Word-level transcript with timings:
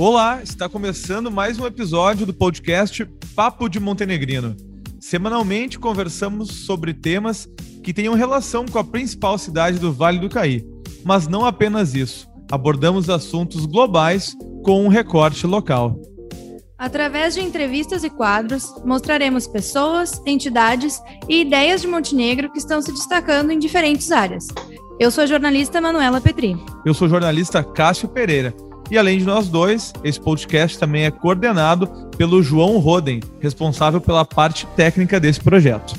Olá, 0.00 0.40
está 0.44 0.68
começando 0.68 1.28
mais 1.28 1.58
um 1.58 1.66
episódio 1.66 2.24
do 2.24 2.32
podcast 2.32 3.04
Papo 3.34 3.68
de 3.68 3.80
Montenegrino. 3.80 4.56
Semanalmente 5.00 5.76
conversamos 5.76 6.66
sobre 6.66 6.94
temas 6.94 7.48
que 7.82 7.92
tenham 7.92 8.14
relação 8.14 8.64
com 8.64 8.78
a 8.78 8.84
principal 8.84 9.36
cidade 9.36 9.80
do 9.80 9.92
Vale 9.92 10.20
do 10.20 10.28
Caí. 10.28 10.64
Mas 11.04 11.26
não 11.26 11.44
apenas 11.44 11.96
isso, 11.96 12.28
abordamos 12.48 13.10
assuntos 13.10 13.66
globais 13.66 14.36
com 14.64 14.84
um 14.84 14.88
recorte 14.88 15.44
local. 15.48 16.00
Através 16.78 17.34
de 17.34 17.40
entrevistas 17.40 18.04
e 18.04 18.08
quadros, 18.08 18.72
mostraremos 18.84 19.48
pessoas, 19.48 20.22
entidades 20.24 21.02
e 21.28 21.40
ideias 21.40 21.80
de 21.80 21.88
Montenegro 21.88 22.52
que 22.52 22.60
estão 22.60 22.80
se 22.80 22.92
destacando 22.92 23.50
em 23.50 23.58
diferentes 23.58 24.12
áreas. 24.12 24.46
Eu 25.00 25.10
sou 25.10 25.24
a 25.24 25.26
jornalista 25.26 25.80
Manuela 25.80 26.20
Petri. 26.20 26.56
Eu 26.86 26.94
sou 26.94 27.08
o 27.08 27.10
jornalista 27.10 27.64
Cássio 27.64 28.08
Pereira. 28.08 28.54
E 28.90 28.96
além 28.96 29.18
de 29.18 29.24
nós 29.24 29.48
dois, 29.48 29.92
esse 30.02 30.18
podcast 30.18 30.78
também 30.78 31.04
é 31.04 31.10
coordenado 31.10 31.86
pelo 32.16 32.42
João 32.42 32.78
Roden, 32.78 33.20
responsável 33.38 34.00
pela 34.00 34.24
parte 34.24 34.66
técnica 34.68 35.20
desse 35.20 35.40
projeto. 35.40 35.94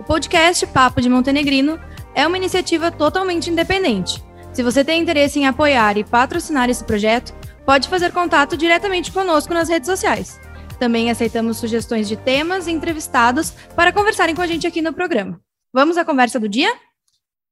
O 0.00 0.02
podcast 0.02 0.66
Papo 0.66 1.00
de 1.00 1.08
Montenegrino 1.08 1.78
é 2.14 2.26
uma 2.26 2.36
iniciativa 2.36 2.90
totalmente 2.90 3.50
independente. 3.50 4.20
Se 4.52 4.64
você 4.64 4.84
tem 4.84 5.00
interesse 5.00 5.38
em 5.38 5.46
apoiar 5.46 5.96
e 5.96 6.02
patrocinar 6.02 6.68
esse 6.68 6.82
projeto, 6.82 7.32
pode 7.64 7.88
fazer 7.88 8.10
contato 8.10 8.56
diretamente 8.56 9.12
conosco 9.12 9.54
nas 9.54 9.68
redes 9.68 9.88
sociais. 9.88 10.40
Também 10.80 11.10
aceitamos 11.10 11.58
sugestões 11.58 12.08
de 12.08 12.16
temas 12.16 12.66
e 12.66 12.72
entrevistados 12.72 13.52
para 13.76 13.92
conversarem 13.92 14.34
com 14.34 14.42
a 14.42 14.46
gente 14.46 14.66
aqui 14.66 14.82
no 14.82 14.92
programa. 14.92 15.40
Vamos 15.72 15.96
à 15.96 16.04
conversa 16.04 16.40
do 16.40 16.48
dia? 16.48 16.74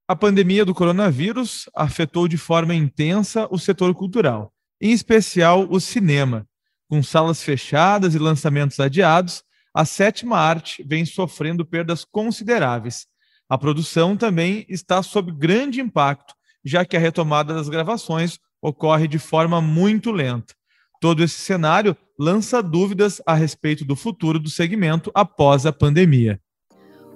A 0.09 0.15
pandemia 0.15 0.65
do 0.65 0.73
coronavírus 0.73 1.69
afetou 1.75 2.27
de 2.27 2.37
forma 2.37 2.73
intensa 2.73 3.47
o 3.51 3.57
setor 3.57 3.93
cultural, 3.93 4.51
em 4.81 4.91
especial 4.91 5.67
o 5.69 5.79
cinema. 5.79 6.47
Com 6.89 7.03
salas 7.03 7.43
fechadas 7.43 8.15
e 8.15 8.19
lançamentos 8.19 8.79
adiados, 8.79 9.43
a 9.73 9.85
sétima 9.85 10.37
arte 10.37 10.83
vem 10.87 11.05
sofrendo 11.05 11.65
perdas 11.65 12.05
consideráveis. 12.05 13.05
A 13.49 13.57
produção 13.57 14.15
também 14.17 14.65
está 14.67 15.03
sob 15.03 15.31
grande 15.31 15.81
impacto, 15.81 16.33
já 16.63 16.85
que 16.85 16.97
a 16.97 16.99
retomada 16.99 17.53
das 17.53 17.69
gravações 17.69 18.39
ocorre 18.61 19.07
de 19.07 19.19
forma 19.19 19.61
muito 19.61 20.11
lenta. 20.11 20.53
Todo 20.99 21.23
esse 21.23 21.39
cenário 21.39 21.95
lança 22.19 22.63
dúvidas 22.63 23.21
a 23.25 23.33
respeito 23.33 23.85
do 23.85 23.95
futuro 23.95 24.39
do 24.39 24.49
segmento 24.49 25.11
após 25.13 25.65
a 25.65 25.71
pandemia. 25.71 26.41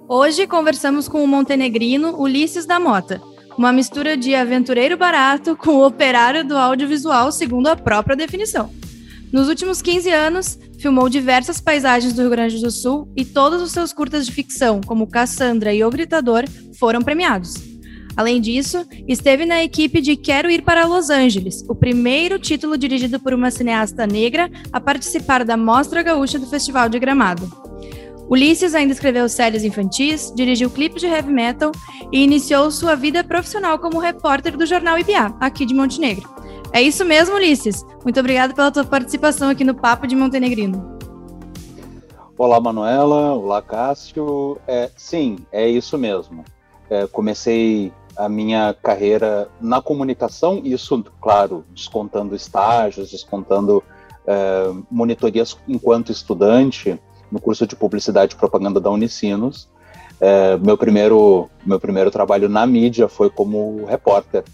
Hoje 0.08 0.46
conversamos 0.46 1.08
com 1.08 1.24
o 1.24 1.26
montenegrino 1.26 2.16
Ulisses 2.20 2.66
da 2.66 2.78
Mota, 2.78 3.20
uma 3.56 3.72
mistura 3.72 4.16
de 4.16 4.34
aventureiro 4.34 4.96
barato 4.96 5.56
com 5.56 5.84
operário 5.84 6.44
do 6.44 6.56
audiovisual, 6.56 7.30
segundo 7.30 7.68
a 7.68 7.76
própria 7.76 8.16
definição. 8.16 8.70
Nos 9.32 9.48
últimos 9.48 9.80
15 9.80 10.10
anos, 10.10 10.58
filmou 10.78 11.08
diversas 11.08 11.60
paisagens 11.60 12.12
do 12.12 12.22
Rio 12.22 12.30
Grande 12.30 12.60
do 12.60 12.70
Sul 12.70 13.08
e 13.16 13.24
todos 13.24 13.62
os 13.62 13.72
seus 13.72 13.92
curtas 13.92 14.26
de 14.26 14.32
ficção, 14.32 14.80
como 14.80 15.06
Cassandra 15.06 15.72
e 15.72 15.82
O 15.82 15.90
Gritador, 15.90 16.44
foram 16.78 17.00
premiados. 17.00 17.54
Além 18.14 18.40
disso, 18.40 18.86
esteve 19.08 19.46
na 19.46 19.64
equipe 19.64 20.00
de 20.00 20.16
Quero 20.16 20.50
Ir 20.50 20.62
para 20.62 20.86
Los 20.86 21.08
Angeles, 21.08 21.64
o 21.66 21.74
primeiro 21.74 22.38
título 22.38 22.76
dirigido 22.76 23.18
por 23.18 23.32
uma 23.32 23.50
cineasta 23.50 24.06
negra 24.06 24.50
a 24.70 24.78
participar 24.78 25.44
da 25.44 25.56
Mostra 25.56 26.02
Gaúcha 26.02 26.38
do 26.38 26.46
Festival 26.46 26.88
de 26.90 26.98
Gramado. 26.98 27.50
Ulisses 28.28 28.74
ainda 28.74 28.92
escreveu 28.92 29.28
séries 29.28 29.64
infantis, 29.64 30.32
dirigiu 30.34 30.70
clipes 30.70 31.00
de 31.00 31.06
heavy 31.06 31.32
metal 31.32 31.72
e 32.10 32.22
iniciou 32.22 32.70
sua 32.70 32.94
vida 32.94 33.22
profissional 33.22 33.78
como 33.78 33.98
repórter 33.98 34.56
do 34.56 34.64
jornal 34.64 34.98
IBA, 34.98 35.36
aqui 35.40 35.66
de 35.66 35.74
Montenegro. 35.74 36.28
É 36.72 36.80
isso 36.80 37.04
mesmo, 37.04 37.34
Ulisses. 37.34 37.84
Muito 38.02 38.18
obrigado 38.18 38.54
pela 38.54 38.70
tua 38.70 38.84
participação 38.84 39.50
aqui 39.50 39.64
no 39.64 39.74
Papo 39.74 40.06
de 40.06 40.16
Montenegrino. 40.16 40.98
Olá, 42.38 42.58
Manuela. 42.60 43.34
Olá, 43.34 43.60
Cássio. 43.60 44.58
É, 44.66 44.90
sim, 44.96 45.36
é 45.52 45.68
isso 45.68 45.98
mesmo. 45.98 46.44
É, 46.88 47.06
comecei 47.06 47.92
a 48.16 48.28
minha 48.28 48.74
carreira 48.82 49.48
na 49.60 49.82
comunicação, 49.82 50.60
isso, 50.64 51.04
claro, 51.20 51.64
descontando 51.70 52.34
estágios, 52.34 53.10
descontando 53.10 53.82
é, 54.26 54.72
monitorias 54.90 55.56
enquanto 55.68 56.12
estudante 56.12 56.98
no 57.32 57.40
curso 57.40 57.66
de 57.66 57.74
Publicidade 57.74 58.34
e 58.34 58.38
Propaganda 58.38 58.78
da 58.78 58.90
Unicinos. 58.90 59.68
É, 60.20 60.56
meu, 60.58 60.76
primeiro, 60.76 61.48
meu 61.64 61.80
primeiro 61.80 62.10
trabalho 62.10 62.48
na 62.48 62.66
mídia 62.66 63.08
foi 63.08 63.30
como 63.30 63.86
repórter. 63.86 64.44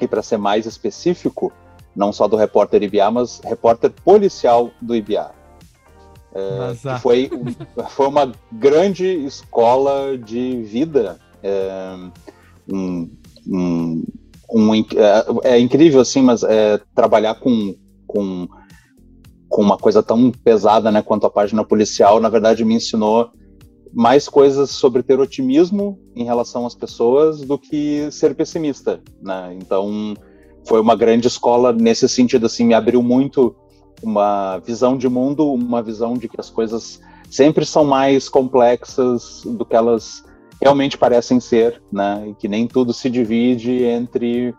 E 0.00 0.08
para 0.08 0.22
ser 0.22 0.38
mais 0.38 0.64
específico, 0.64 1.52
não 1.94 2.12
só 2.12 2.26
do 2.26 2.34
repórter 2.34 2.82
IBA, 2.82 3.10
mas 3.10 3.40
repórter 3.44 3.92
policial 4.04 4.70
do 4.80 4.96
IBA. 4.96 5.30
É, 6.34 6.98
foi, 6.98 7.30
foi 7.90 8.08
uma 8.08 8.32
grande 8.50 9.06
escola 9.06 10.16
de 10.16 10.62
vida. 10.62 11.20
É, 11.42 11.94
um, 12.72 13.10
um, 13.46 14.04
um 14.50 14.74
é, 14.74 14.84
é, 15.44 15.60
incrível 15.60 16.00
assim, 16.00 16.22
mas 16.22 16.42
é, 16.42 16.80
trabalhar 16.94 17.34
com, 17.34 17.76
com, 18.06 18.48
com 19.52 19.60
uma 19.60 19.76
coisa 19.76 20.02
tão 20.02 20.30
pesada, 20.30 20.90
né, 20.90 21.02
quanto 21.02 21.26
a 21.26 21.30
página 21.30 21.62
policial, 21.62 22.18
na 22.18 22.30
verdade 22.30 22.64
me 22.64 22.74
ensinou 22.74 23.30
mais 23.92 24.26
coisas 24.26 24.70
sobre 24.70 25.02
ter 25.02 25.20
otimismo 25.20 26.00
em 26.16 26.24
relação 26.24 26.64
às 26.64 26.74
pessoas 26.74 27.42
do 27.42 27.58
que 27.58 28.10
ser 28.10 28.34
pessimista, 28.34 29.02
né? 29.20 29.54
Então 29.60 30.14
foi 30.66 30.80
uma 30.80 30.96
grande 30.96 31.28
escola 31.28 31.70
nesse 31.70 32.08
sentido, 32.08 32.46
assim, 32.46 32.64
me 32.64 32.72
abriu 32.72 33.02
muito 33.02 33.54
uma 34.02 34.58
visão 34.60 34.96
de 34.96 35.06
mundo, 35.06 35.52
uma 35.52 35.82
visão 35.82 36.14
de 36.14 36.30
que 36.30 36.40
as 36.40 36.48
coisas 36.48 36.98
sempre 37.30 37.66
são 37.66 37.84
mais 37.84 38.30
complexas 38.30 39.42
do 39.44 39.66
que 39.66 39.76
elas 39.76 40.24
realmente 40.62 40.96
parecem 40.96 41.38
ser, 41.38 41.82
né? 41.92 42.26
E 42.26 42.34
que 42.34 42.48
nem 42.48 42.66
tudo 42.66 42.94
se 42.94 43.10
divide 43.10 43.84
entre 43.84 44.54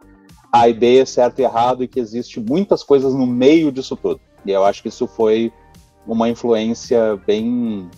A 0.51 0.69
e 0.69 0.73
B, 0.73 1.03
certo 1.03 1.39
e 1.39 1.43
errado, 1.43 1.83
e 1.83 1.87
que 1.87 1.99
existe 1.99 2.39
muitas 2.39 2.83
coisas 2.83 3.15
no 3.15 3.25
meio 3.25 3.71
disso 3.71 3.95
tudo. 3.95 4.21
E 4.45 4.51
eu 4.51 4.63
acho 4.65 4.81
que 4.81 4.89
isso 4.89 5.07
foi 5.07 5.51
uma 6.05 6.29
influência 6.29 7.17
bem, 7.25 7.89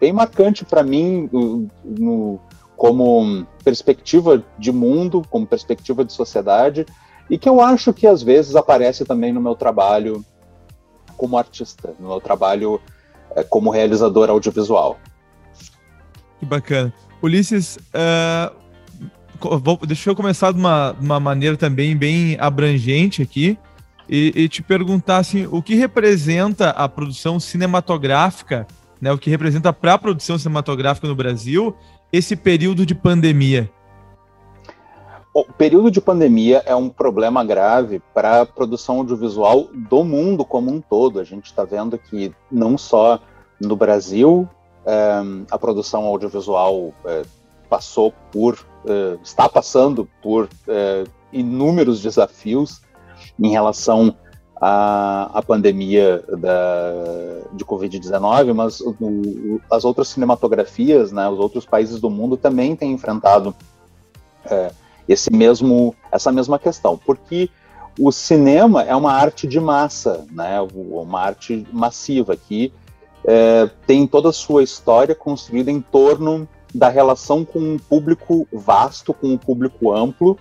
bem 0.00 0.12
marcante 0.12 0.64
para 0.64 0.82
mim 0.82 1.28
no, 1.84 2.40
como 2.76 3.46
perspectiva 3.64 4.42
de 4.58 4.72
mundo, 4.72 5.22
como 5.30 5.46
perspectiva 5.46 6.04
de 6.04 6.12
sociedade, 6.12 6.86
e 7.28 7.38
que 7.38 7.48
eu 7.48 7.60
acho 7.60 7.92
que 7.92 8.06
às 8.06 8.22
vezes 8.22 8.54
aparece 8.54 9.04
também 9.04 9.32
no 9.32 9.40
meu 9.40 9.54
trabalho 9.54 10.24
como 11.16 11.38
artista, 11.38 11.94
no 11.98 12.08
meu 12.08 12.20
trabalho 12.20 12.80
é, 13.34 13.42
como 13.42 13.70
realizador 13.70 14.30
audiovisual. 14.30 14.98
Que 16.38 16.46
bacana. 16.46 16.92
Ulisses, 17.22 17.78
uh, 17.94 18.54
vou, 19.58 19.78
deixa 19.86 20.10
eu 20.10 20.16
começar 20.16 20.52
de 20.52 20.58
uma, 20.58 20.92
uma 21.00 21.18
maneira 21.18 21.56
também 21.56 21.96
bem 21.96 22.36
abrangente 22.38 23.22
aqui 23.22 23.58
e, 24.08 24.32
e, 24.34 24.48
te 24.48 24.62
perguntar 24.62 25.18
assim, 25.18 25.46
o 25.50 25.62
que 25.62 25.74
representa 25.74 26.70
a 26.70 26.88
produção 26.88 27.40
cinematográfica, 27.40 28.66
né, 29.00 29.12
o 29.12 29.18
que 29.18 29.30
representa 29.30 29.72
para 29.72 29.94
a 29.94 29.98
produção 29.98 30.38
cinematográfica 30.38 31.08
no 31.08 31.14
Brasil 31.14 31.74
esse 32.12 32.36
período 32.36 32.84
de 32.84 32.94
pandemia? 32.94 33.70
O 35.32 35.44
período 35.44 35.90
de 35.90 36.00
pandemia 36.00 36.62
é 36.64 36.76
um 36.76 36.88
problema 36.88 37.44
grave 37.44 38.00
para 38.14 38.42
a 38.42 38.46
produção 38.46 38.98
audiovisual 38.98 39.68
do 39.74 40.04
mundo 40.04 40.44
como 40.44 40.70
um 40.70 40.80
todo. 40.80 41.18
A 41.18 41.24
gente 41.24 41.46
está 41.46 41.64
vendo 41.64 41.98
que 41.98 42.32
não 42.52 42.78
só 42.78 43.18
no 43.60 43.74
Brasil, 43.74 44.48
a 45.50 45.58
produção 45.58 46.04
audiovisual 46.04 46.92
é, 47.04 47.22
passou 47.68 48.12
por, 48.30 48.64
é, 48.86 49.18
está 49.24 49.48
passando 49.48 50.08
por 50.22 50.48
inúmeros 51.32 52.00
desafios 52.00 52.80
em 53.38 53.50
relação 53.50 54.14
à, 54.60 55.30
à 55.38 55.42
pandemia 55.42 56.22
da, 56.38 56.92
de 57.52 57.64
Covid-19, 57.64 58.54
mas 58.54 58.80
o, 58.80 59.60
as 59.70 59.84
outras 59.84 60.08
cinematografias, 60.08 61.12
né, 61.12 61.28
os 61.28 61.38
outros 61.38 61.64
países 61.64 62.00
do 62.00 62.10
mundo 62.10 62.36
também 62.36 62.76
têm 62.76 62.92
enfrentado 62.92 63.54
esse 65.08 65.32
mesmo, 65.32 65.94
essa 66.10 66.30
mesma 66.32 66.58
questão, 66.58 66.98
porque 66.98 67.50
o 67.98 68.10
cinema 68.10 68.82
é 68.82 68.94
uma 68.94 69.12
arte 69.12 69.46
de 69.46 69.60
massa, 69.60 70.26
né, 70.30 70.60
uma 70.82 71.20
arte 71.20 71.66
massiva 71.72 72.36
que 72.36 72.72
é, 73.26 73.70
tem 73.86 74.06
toda 74.06 74.30
a 74.30 74.32
sua 74.32 74.62
história 74.62 75.14
construída 75.14 75.70
em 75.70 75.80
torno 75.80 76.48
da 76.74 76.88
relação 76.88 77.44
com 77.44 77.60
um 77.60 77.78
público 77.78 78.48
vasto, 78.52 79.14
com 79.14 79.28
um 79.28 79.38
público 79.38 79.92
amplo, 79.92 80.38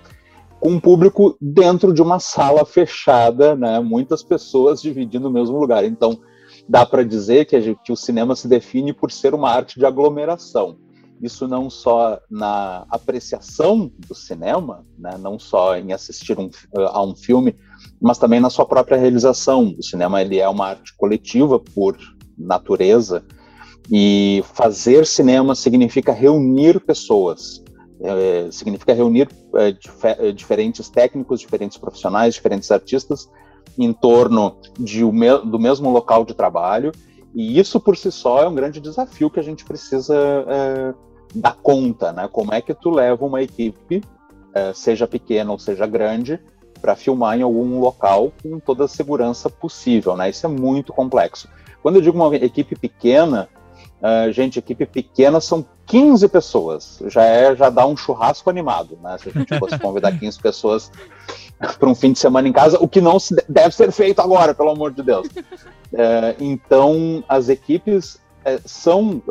com 0.64 0.70
um 0.70 0.80
público 0.80 1.36
dentro 1.42 1.94
de 1.94 2.02
uma 2.02 2.20
sala 2.20 2.64
fechada, 2.64 3.54
né? 3.54 3.82
Muitas 3.82 4.24
pessoas 4.24 4.82
dividindo 4.82 5.28
o 5.28 5.32
mesmo 5.32 5.60
lugar. 5.60 5.84
Então, 5.84 6.18
dá 6.70 6.86
para 6.86 7.04
dizer 7.04 7.44
que, 7.44 7.60
gente, 7.60 7.82
que, 7.84 7.92
o 7.92 7.98
cinema 7.98 8.34
se 8.34 8.48
define 8.48 8.94
por 8.94 9.12
ser 9.12 9.34
uma 9.34 9.50
arte 9.50 9.78
de 9.78 9.86
aglomeração. 9.86 10.78
Isso 11.22 11.50
não 11.50 11.70
só 11.70 12.18
na 12.32 12.86
apreciação 12.90 13.92
do 14.08 14.16
cinema, 14.16 14.86
né? 14.98 15.18
não 15.20 15.38
só 15.38 15.76
em 15.76 15.92
assistir 15.92 16.40
um, 16.40 16.50
a 16.78 17.04
um 17.04 17.14
filme, 17.14 17.58
mas 18.02 18.18
também 18.18 18.40
na 18.40 18.50
sua 18.50 18.66
própria 18.66 18.98
realização. 18.98 19.76
O 19.78 19.84
cinema 19.84 20.22
ele 20.22 20.40
é 20.40 20.48
uma 20.48 20.68
arte 20.68 20.96
coletiva 20.96 21.60
por 21.60 21.98
natureza 22.38 23.22
e 23.92 24.42
fazer 24.54 25.06
cinema 25.06 25.56
significa 25.56 26.14
reunir 26.14 26.80
pessoas, 26.80 27.63
é, 28.04 28.52
significa 28.52 28.94
reunir 28.94 29.30
é, 29.56 29.72
dif 29.72 30.04
é, 30.04 30.32
diferentes 30.32 30.90
técnicos, 30.90 31.40
diferentes 31.40 31.78
profissionais, 31.78 32.36
diferentes 32.36 32.70
artistas 32.70 33.30
em 33.78 33.92
torno 33.94 34.58
de 34.78 35.04
me 35.04 35.38
do 35.40 35.58
mesmo 35.58 35.90
local 35.90 36.26
de 36.26 36.34
trabalho. 36.34 36.92
E 37.34 37.58
isso 37.60 37.80
por 37.80 37.98
si 37.98 38.12
só 38.12 38.44
é 38.44 38.48
um 38.48 38.54
grande 38.54 38.80
desafio 38.80 39.30
que 39.30 39.40
a 39.40 39.44
gente 39.44 39.66
precisa 39.66 40.16
é, 40.16 40.94
dar 41.34 41.56
conta, 41.56 42.12
né? 42.12 42.30
Como 42.32 42.54
é 42.54 42.62
que 42.62 42.74
tu 42.74 42.92
leva 42.92 43.26
uma 43.26 43.42
equipe, 43.42 44.04
é, 44.54 44.74
seja 44.74 45.08
pequena 45.08 45.52
ou 45.52 45.58
seja 45.58 45.88
grande, 45.88 46.40
para 46.84 46.96
filmar 46.96 47.40
em 47.40 47.42
algum 47.42 47.80
local 47.80 48.34
com 48.44 48.60
toda 48.60 48.84
a 48.84 48.88
segurança 48.90 49.50
possível, 49.50 50.18
né? 50.18 50.30
Isso 50.30 50.46
é 50.46 50.50
muito 50.50 50.92
complexo. 50.92 51.48
Quando 51.82 51.96
eu 51.96 52.02
digo 52.02 52.18
uma 52.18 52.36
equipe 52.36 52.76
pequena, 52.76 53.48
uh, 54.02 54.32
gente, 54.32 54.60
equipe 54.60 54.86
pequena 54.86 55.40
são 55.40 55.66
15 55.86 56.28
pessoas. 56.28 57.00
Já 57.08 57.24
é, 57.24 57.56
já 57.56 57.70
dá 57.70 57.86
um 57.86 57.96
churrasco 57.96 58.50
animado, 58.50 58.98
né? 59.02 59.18
Se 59.18 59.30
a 59.30 59.32
gente 59.32 59.58
fosse 59.60 59.78
convidar 59.80 60.12
15 60.18 60.40
pessoas 60.40 60.92
para 61.80 61.90
um 61.90 61.96
fim 61.96 62.12
de 62.12 62.20
semana 62.20 62.48
em 62.48 62.52
casa, 62.52 62.78
o 62.80 62.88
que 62.88 63.02
não 63.02 63.20
se 63.20 63.36
deve 63.48 63.74
ser 63.76 63.92
feito 63.92 64.20
agora, 64.22 64.54
pelo 64.54 64.70
amor 64.70 64.92
de 64.92 65.04
Deus. 65.04 65.28
Uh, 65.28 66.36
então, 66.40 67.24
as 67.28 67.50
equipes 67.50 68.16
uh, 68.16 68.62
são, 68.66 69.22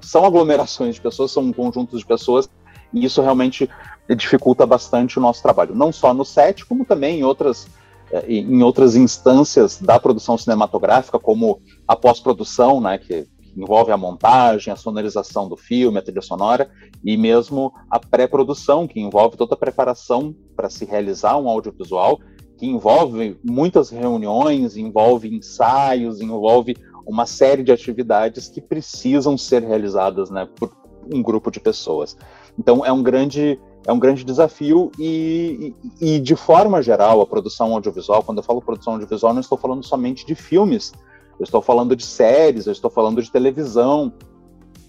são 0.00 0.24
aglomerações 0.24 0.96
de 0.96 1.00
pessoas, 1.00 1.30
são 1.30 1.52
conjuntos 1.52 2.00
de 2.00 2.06
pessoas, 2.06 2.48
e 2.92 3.04
isso 3.04 3.22
realmente 3.22 3.68
dificulta 4.16 4.66
bastante 4.66 5.18
o 5.18 5.22
nosso 5.22 5.42
trabalho, 5.42 5.74
não 5.74 5.92
só 5.92 6.12
no 6.12 6.24
set, 6.24 6.66
como 6.66 6.84
também 6.84 7.20
em 7.20 7.24
outras 7.24 7.68
é, 8.12 8.26
em 8.28 8.60
outras 8.62 8.96
instâncias 8.96 9.78
da 9.80 9.98
produção 9.98 10.36
cinematográfica, 10.36 11.16
como 11.18 11.62
a 11.86 11.94
pós-produção, 11.94 12.80
né, 12.80 12.98
que 12.98 13.28
envolve 13.56 13.92
a 13.92 13.96
montagem, 13.96 14.72
a 14.72 14.76
sonorização 14.76 15.48
do 15.48 15.56
filme, 15.56 15.98
a 15.98 16.02
trilha 16.02 16.22
sonora, 16.22 16.70
e 17.04 17.16
mesmo 17.16 17.72
a 17.90 17.98
pré-produção, 17.98 18.86
que 18.86 19.00
envolve 19.00 19.36
toda 19.36 19.54
a 19.54 19.58
preparação 19.58 20.34
para 20.56 20.70
se 20.70 20.84
realizar 20.84 21.36
um 21.36 21.48
audiovisual, 21.48 22.18
que 22.56 22.66
envolve 22.66 23.38
muitas 23.42 23.90
reuniões, 23.90 24.76
envolve 24.76 25.34
ensaios, 25.34 26.20
envolve 26.20 26.76
uma 27.06 27.26
série 27.26 27.62
de 27.62 27.72
atividades 27.72 28.48
que 28.48 28.60
precisam 28.60 29.36
ser 29.36 29.62
realizadas 29.62 30.30
né, 30.30 30.48
por 30.56 30.70
um 31.12 31.22
grupo 31.22 31.50
de 31.50 31.58
pessoas. 31.58 32.16
Então 32.58 32.84
é 32.84 32.92
um 32.92 33.02
grande 33.02 33.58
é 33.86 33.92
um 33.92 33.98
grande 33.98 34.24
desafio 34.24 34.92
e, 34.98 35.74
e, 36.00 36.16
e, 36.16 36.20
de 36.20 36.36
forma 36.36 36.82
geral, 36.82 37.20
a 37.22 37.26
produção 37.26 37.72
audiovisual, 37.72 38.22
quando 38.22 38.38
eu 38.38 38.44
falo 38.44 38.60
produção 38.60 38.92
audiovisual, 38.92 39.32
não 39.32 39.40
estou 39.40 39.56
falando 39.56 39.82
somente 39.82 40.26
de 40.26 40.34
filmes, 40.34 40.92
eu 41.40 41.44
estou 41.44 41.62
falando 41.62 41.96
de 41.96 42.04
séries, 42.04 42.66
eu 42.66 42.72
estou 42.72 42.90
falando 42.90 43.22
de 43.22 43.30
televisão, 43.32 44.12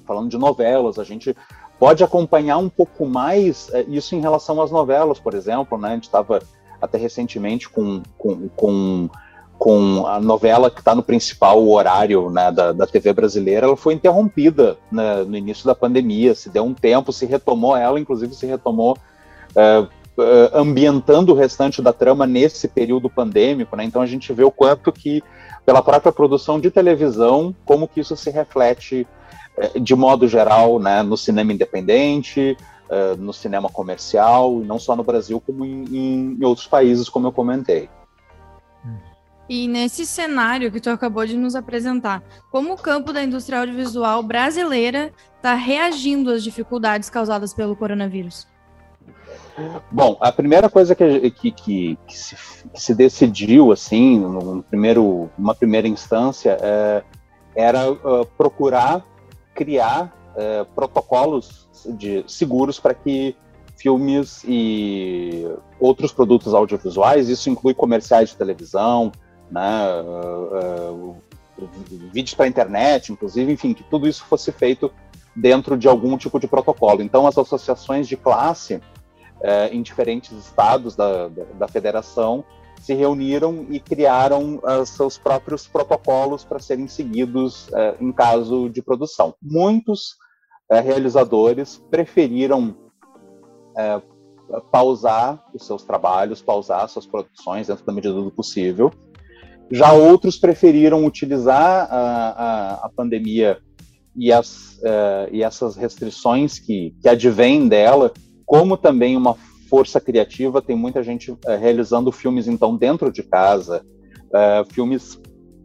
falando 0.06 0.30
de 0.30 0.38
novelas. 0.38 1.00
A 1.00 1.04
gente 1.04 1.36
pode 1.80 2.04
acompanhar 2.04 2.58
um 2.58 2.70
pouco 2.70 3.06
mais 3.06 3.74
é, 3.74 3.84
isso 3.88 4.14
em 4.16 4.20
relação 4.20 4.62
às 4.62 4.70
novelas, 4.70 5.20
por 5.20 5.34
exemplo, 5.34 5.78
né? 5.78 5.90
A 5.90 5.94
gente 5.94 6.04
estava 6.04 6.42
até 6.80 6.98
recentemente 6.98 7.70
com, 7.70 8.04
com, 8.18 8.50
com 8.50 9.10
com 9.62 10.08
a 10.08 10.20
novela 10.20 10.72
que 10.72 10.80
está 10.80 10.96
no 10.96 11.04
principal 11.04 11.64
horário 11.70 12.32
né, 12.32 12.52
da, 12.52 12.72
da 12.72 12.88
TV 12.88 13.14
brasileira, 13.14 13.68
ela 13.68 13.78
foi 13.78 13.94
interrompida 13.94 14.76
né, 14.92 15.24
no 15.24 15.38
início 15.38 15.68
da 15.68 15.76
pandemia. 15.76 16.34
Se 16.34 16.50
deu 16.50 16.64
um 16.64 16.74
tempo, 16.74 17.14
se 17.14 17.28
retomou 17.28 17.78
ela, 17.78 18.00
inclusive 18.00 18.34
se 18.34 18.48
retomou 18.48 18.98
uh, 19.56 19.84
uh, 19.84 20.50
ambientando 20.52 21.32
o 21.32 21.36
restante 21.36 21.80
da 21.80 21.94
trama 21.94 22.26
nesse 22.26 22.68
período 22.68 23.08
pandêmico. 23.08 23.76
Né? 23.76 23.84
Então 23.84 24.02
a 24.02 24.08
gente 24.08 24.34
vê 24.34 24.44
o 24.44 24.50
quanto 24.50 24.92
que, 24.92 25.22
pela 25.66 25.82
própria 25.82 26.12
produção 26.12 26.60
de 26.60 26.72
televisão, 26.72 27.56
como 27.66 27.88
que 27.88 28.00
isso 28.00 28.16
se 28.16 28.30
reflete 28.30 29.08
uh, 29.58 29.80
de 29.80 29.96
modo 29.96 30.28
geral 30.28 30.80
né, 30.80 31.02
no 31.04 31.18
cinema 31.18 31.54
independente, 31.54 32.58
no 33.18 33.32
cinema 33.32 33.70
comercial, 33.70 34.60
não 34.60 34.78
só 34.78 34.98
no 34.98 35.04
Brasil, 35.04 35.40
como 35.40 35.64
em, 35.64 35.86
em 36.38 36.44
outros 36.44 36.68
países, 36.68 37.08
como 37.08 37.26
eu 37.26 37.32
comentei. 37.32 37.88
E 39.54 39.68
nesse 39.68 40.06
cenário 40.06 40.72
que 40.72 40.80
tu 40.80 40.90
acabou 40.90 41.26
de 41.26 41.36
nos 41.36 41.56
apresentar, 41.56 42.24
como 42.50 42.74
o 42.74 42.78
campo 42.78 43.12
da 43.12 43.22
indústria 43.22 43.60
audiovisual 43.60 44.24
brasileira 44.24 45.12
está 45.36 45.56
reagindo 45.56 46.32
às 46.32 46.42
dificuldades 46.42 47.10
causadas 47.10 47.54
pelo 47.54 47.76
coronavírus? 47.76 48.48
Bom, 49.92 50.18
a 50.22 50.32
primeira 50.32 50.70
coisa 50.70 50.96
que, 50.96 51.30
que, 51.32 51.52
que, 51.52 52.00
que, 52.08 52.18
se, 52.18 52.36
que 52.74 52.82
se, 52.82 52.96
decidiu, 52.96 53.72
assim, 53.72 54.20
no 54.20 54.64
primeiro, 54.64 55.30
uma 55.38 55.54
primeira 55.54 55.88
instância, 55.88 56.58
é, 56.62 57.04
era 57.56 57.92
uh, 57.92 58.26
procurar 58.38 59.06
criar 59.54 60.14
uh, 60.36 60.66
protocolos 60.74 61.70
de, 61.86 62.24
seguros 62.28 62.80
para 62.80 62.94
que 62.94 63.36
filmes 63.78 64.44
e 64.48 65.48
outros 65.80 66.14
produtos 66.14 66.54
audiovisuais, 66.54 67.30
isso 67.30 67.50
inclui 67.50 67.74
comerciais 67.74 68.30
de 68.30 68.38
televisão, 68.38 69.12
né, 69.50 70.02
uh, 70.02 71.16
vídeos 72.14 72.34
para 72.34 72.48
internet, 72.48 73.12
inclusive, 73.12 73.52
enfim, 73.52 73.74
que 73.74 73.84
tudo 73.84 74.08
isso 74.08 74.24
fosse 74.26 74.52
feito 74.52 74.92
dentro 75.36 75.78
de 75.78 75.88
algum 75.88 76.18
tipo 76.18 76.40
de 76.40 76.48
protocolo. 76.48 77.02
Então, 77.02 77.28
as 77.28 77.38
associações 77.38 78.08
de 78.08 78.16
classe 78.16 78.82
uh, 79.42 79.74
em 79.74 79.82
diferentes 79.82 80.32
estados 80.32 80.96
da, 80.96 81.28
da, 81.28 81.44
da, 81.44 81.68
federação 81.68 82.44
se 82.80 82.94
reuniram 82.94 83.68
e 83.70 83.80
criaram 83.80 84.60
seus 84.88 85.16
próprios 85.16 85.68
protocolos 85.68 86.44
para 86.44 86.58
serem 86.58 86.88
seguidos 86.88 87.70
em 88.00 88.12
caso 88.12 88.70
de 88.70 88.82
produção. 88.82 89.36
Muitos 89.40 90.16
realizadores 90.68 91.78
preferiram 91.92 92.76
pausar 94.72 95.46
os 95.54 95.64
seus 95.68 95.84
trabalhos, 95.84 96.42
pausar 96.42 96.90
suas 96.90 97.06
produções 97.06 97.68
dentro 97.68 97.86
da 97.86 97.94
medida 97.94 98.16
do 98.16 98.32
possível, 98.32 98.92
já 99.72 99.94
outros 99.94 100.38
preferiram 100.38 101.06
utilizar 101.06 101.88
a, 101.90 102.30
a, 102.30 102.74
a 102.86 102.90
pandemia 102.90 103.58
e, 104.16 104.32
as, 104.32 104.78
uh, 104.80 105.30
e 105.32 105.42
essas 105.42 105.78
restrições 105.78 106.60
que, 106.60 106.94
que 107.02 107.08
advêm 107.08 107.70
dela, 107.70 108.12
como 108.52 108.76
também 108.76 109.16
uma 109.16 109.34
força 109.70 110.02
criativa. 110.02 110.62
Tem 110.62 110.76
muita 110.76 111.02
gente 111.02 111.32
uh, 111.32 111.38
realizando 111.58 112.12
filmes, 112.12 112.50
então, 112.50 112.76
dentro 112.76 113.10
de 113.10 113.24
casa, 113.24 113.82
uh, 114.26 114.74
filmes 114.74 115.18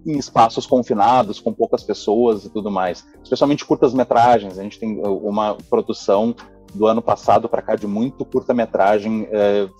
em 0.07 0.17
espaços 0.17 0.67
confinados, 0.67 1.41
com 1.41 1.53
poucas 1.53 1.83
pessoas 1.83 2.45
e 2.45 2.49
tudo 2.49 2.71
mais. 2.71 3.05
Especialmente 3.25 3.65
curtas-metragens. 3.65 4.57
A 4.57 4.63
gente 4.63 4.79
tem 4.79 5.01
uma 5.05 5.57
produção 5.69 6.33
do 6.73 6.87
ano 6.87 7.03
passado 7.03 7.49
para 7.49 7.61
cá 7.61 7.75
de 7.75 7.89
muito 7.89 8.25
curta-metragem 8.25 9.27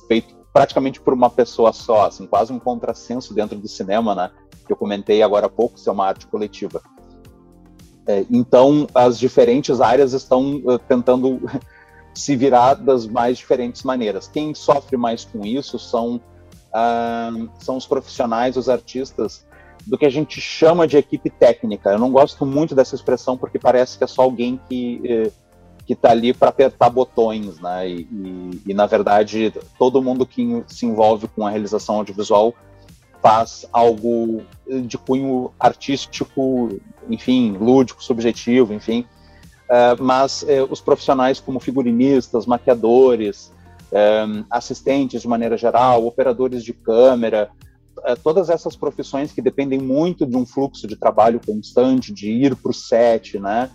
feito 0.09 0.35
praticamente 0.53 1.01
por 1.01 1.15
uma 1.15 1.31
pessoa 1.31 1.73
só, 1.73 2.07
assim, 2.07 2.27
quase 2.27 2.53
um 2.53 2.59
contrassenso 2.59 3.33
dentro 3.33 3.57
do 3.57 3.69
cinema, 3.69 4.17
né? 4.17 4.33
Que 4.67 4.73
eu 4.73 4.77
comentei 4.77 5.23
agora 5.23 5.47
há 5.47 5.49
pouco, 5.49 5.79
ser 5.79 5.91
uma 5.91 6.07
arte 6.07 6.27
coletiva. 6.27 6.83
É, 8.05 8.27
então, 8.29 8.89
as 8.93 9.17
diferentes 9.17 9.81
áreas 9.81 10.13
estão 10.13 10.57
uh, 10.65 10.77
tentando 10.77 11.41
se 12.19 12.35
virar 12.37 12.75
das 12.75 13.07
mais 13.07 13.39
diferentes 13.39 13.83
maneiras. 13.83 14.29
Quem 14.29 14.55
sofre 14.55 14.97
mais 14.97 15.25
com 15.25 15.45
isso 15.45 15.79
são, 15.79 16.17
uh, 16.17 17.49
são 17.59 17.77
os 17.77 17.87
profissionais, 17.87 18.57
os 18.57 18.69
artistas, 18.69 19.47
do 19.87 19.97
que 19.97 20.07
a 20.07 20.11
gente 20.11 20.41
chama 20.41 20.87
de 20.87 20.97
equipe 20.97 21.31
técnica. 21.31 21.91
Eu 21.91 21.99
não 21.99 22.11
gosto 22.11 22.45
muito 22.45 22.75
dessa 22.75 22.95
expressão 22.95 23.37
porque 23.37 23.59
parece 23.59 23.99
que 23.99 24.05
é 24.05 24.07
só 24.07 24.23
alguém 24.23 24.61
que. 24.69 25.01
Uh, 25.05 25.47
que 25.87 25.93
está 25.93 26.11
ali 26.11 26.35
para 26.35 26.49
apertar 26.49 26.91
botões, 26.91 27.61
né? 27.61 27.89
E, 27.89 28.01
e, 28.11 28.63
e, 28.67 28.75
na 28.75 28.87
verdade, 28.87 29.55
todo 29.79 30.03
mundo 30.03 30.27
que 30.27 30.65
se 30.67 30.85
envolve 30.85 31.29
com 31.29 31.47
a 31.47 31.51
realização 31.51 31.99
audiovisual 31.99 32.53
faz 33.23 33.67
algo 33.73 34.43
de 34.85 34.99
cunho 34.99 35.53
artístico, 35.59 36.81
enfim, 37.09 37.57
lúdico, 37.57 38.03
subjetivo, 38.03 38.75
enfim. 38.75 39.07
Uh, 39.67 40.01
mas 40.01 40.43
uh, 40.43 40.69
os 40.71 40.81
profissionais 40.81 41.41
como 41.41 41.59
figurinistas, 41.59 42.47
maquiadores, 42.47 43.53
uh, 43.91 44.45
assistentes 44.49 45.23
de 45.23 45.29
maneira 45.29 45.57
geral, 45.57 46.07
operadores 46.07 46.63
de 46.63 46.73
câmera, 46.73 47.51
todas 48.23 48.51
essas 48.51 48.77
profissões 48.77 49.33
que 49.33 49.43
dependem 49.43 49.81
muito 49.81 50.25
de 50.27 50.37
um 50.37 50.47
fluxo 50.47 50.87
de 50.87 50.95
trabalho 50.95 51.41
constante, 51.45 52.13
de 52.13 52.31
ir 52.31 52.55
para 52.55 52.71
o 52.71 52.75
set, 52.75 53.39
né? 53.39 53.71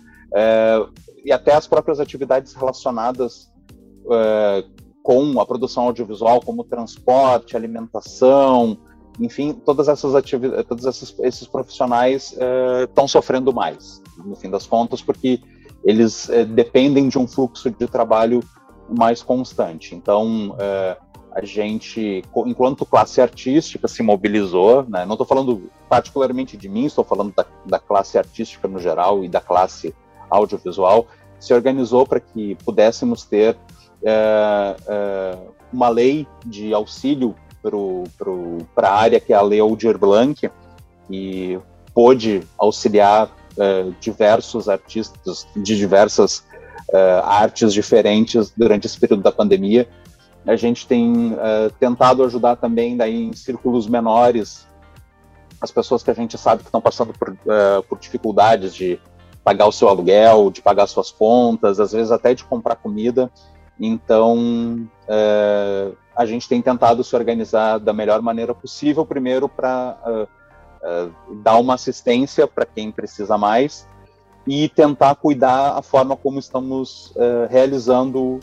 e 1.24 1.32
até 1.32 1.52
as 1.52 1.66
próprias 1.66 1.98
atividades 1.98 2.54
relacionadas 2.54 3.50
com 5.02 5.40
a 5.40 5.44
produção 5.44 5.84
audiovisual, 5.86 6.40
como 6.40 6.62
transporte, 6.62 7.56
alimentação, 7.56 8.78
enfim, 9.20 9.52
todas 9.52 9.88
essas 9.88 10.14
atividades, 10.14 10.66
todos 10.66 10.84
esses, 10.86 11.14
esses 11.18 11.48
profissionais 11.48 12.34
estão 12.88 13.08
sofrendo 13.08 13.52
mais, 13.52 14.00
no 14.24 14.36
fim 14.36 14.48
das 14.48 14.66
contas, 14.66 15.02
porque 15.02 15.40
eles 15.84 16.28
uh, 16.28 16.44
dependem 16.46 17.08
de 17.08 17.18
um 17.18 17.26
fluxo 17.26 17.70
de 17.70 17.86
trabalho 17.86 18.40
mais 18.88 19.22
constante. 19.22 19.94
Então, 19.94 20.54
a 21.34 21.44
gente, 21.44 22.22
enquanto 22.46 22.84
classe 22.84 23.20
artística, 23.20 23.88
se 23.88 24.02
mobilizou, 24.02 24.84
né? 24.86 25.04
não 25.06 25.14
estou 25.14 25.26
falando 25.26 25.70
particularmente 25.88 26.56
de 26.56 26.68
mim, 26.68 26.84
estou 26.84 27.04
falando 27.04 27.32
da, 27.34 27.46
da, 27.64 27.78
classe 27.78 28.18
artística 28.18 28.68
no 28.68 28.78
geral 28.78 29.24
e 29.24 29.28
da 29.28 29.40
classe 29.40 29.94
audiovisual, 30.28 31.06
se 31.40 31.54
organizou 31.54 32.06
para 32.06 32.20
que 32.20 32.54
pudéssemos 32.56 33.24
ter 33.24 33.56
é, 34.04 34.76
é, 34.86 35.38
uma 35.72 35.88
lei 35.88 36.26
de 36.44 36.74
auxílio 36.74 37.34
para 38.74 38.88
a 38.88 38.94
área 38.94 39.20
que 39.20 39.32
é 39.32 39.36
a 39.36 39.42
Lei 39.42 39.60
Aldir 39.60 39.96
Blanc, 39.96 40.50
e 41.10 41.58
pôde 41.94 42.42
auxiliar 42.58 43.30
é, 43.58 43.90
diversos 44.00 44.68
artistas 44.68 45.46
de 45.54 45.76
diversas 45.76 46.44
é, 46.92 47.22
artes 47.24 47.72
diferentes 47.72 48.52
durante 48.56 48.86
esse 48.86 48.98
período 48.98 49.22
da 49.22 49.32
pandemia. 49.32 49.88
A 50.46 50.56
gente 50.56 50.86
tem 50.86 51.36
é, 51.38 51.70
tentado 51.78 52.24
ajudar 52.24 52.56
também 52.56 52.96
daí 52.96 53.24
em 53.24 53.32
círculos 53.32 53.86
menores 53.86 54.66
as 55.60 55.70
pessoas 55.70 56.02
que 56.02 56.10
a 56.10 56.14
gente 56.14 56.36
sabe 56.36 56.62
que 56.62 56.68
estão 56.68 56.80
passando 56.80 57.12
por, 57.12 57.36
por 57.88 57.96
dificuldades 57.96 58.74
de 58.74 58.98
pagar 59.44 59.68
o 59.68 59.70
seu 59.70 59.88
aluguel, 59.88 60.50
de 60.50 60.60
pagar 60.60 60.88
suas 60.88 61.12
contas, 61.12 61.78
às 61.78 61.92
vezes 61.92 62.10
até 62.10 62.34
de 62.34 62.42
comprar 62.42 62.74
comida. 62.74 63.30
Então, 63.78 64.88
a 66.16 66.26
gente 66.26 66.48
tem 66.48 66.60
tentado 66.60 67.04
se 67.04 67.14
organizar 67.14 67.78
da 67.78 67.92
melhor 67.92 68.20
maneira 68.20 68.52
possível, 68.52 69.06
primeiro 69.06 69.48
para 69.48 70.26
uh, 70.82 71.08
uh, 71.08 71.34
dar 71.36 71.58
uma 71.58 71.74
assistência 71.74 72.46
para 72.46 72.66
quem 72.66 72.90
precisa 72.90 73.38
mais 73.38 73.86
e 74.46 74.68
tentar 74.68 75.14
cuidar 75.14 75.78
a 75.78 75.82
forma 75.82 76.16
como 76.16 76.38
estamos 76.38 77.12
uh, 77.16 77.46
realizando 77.48 78.40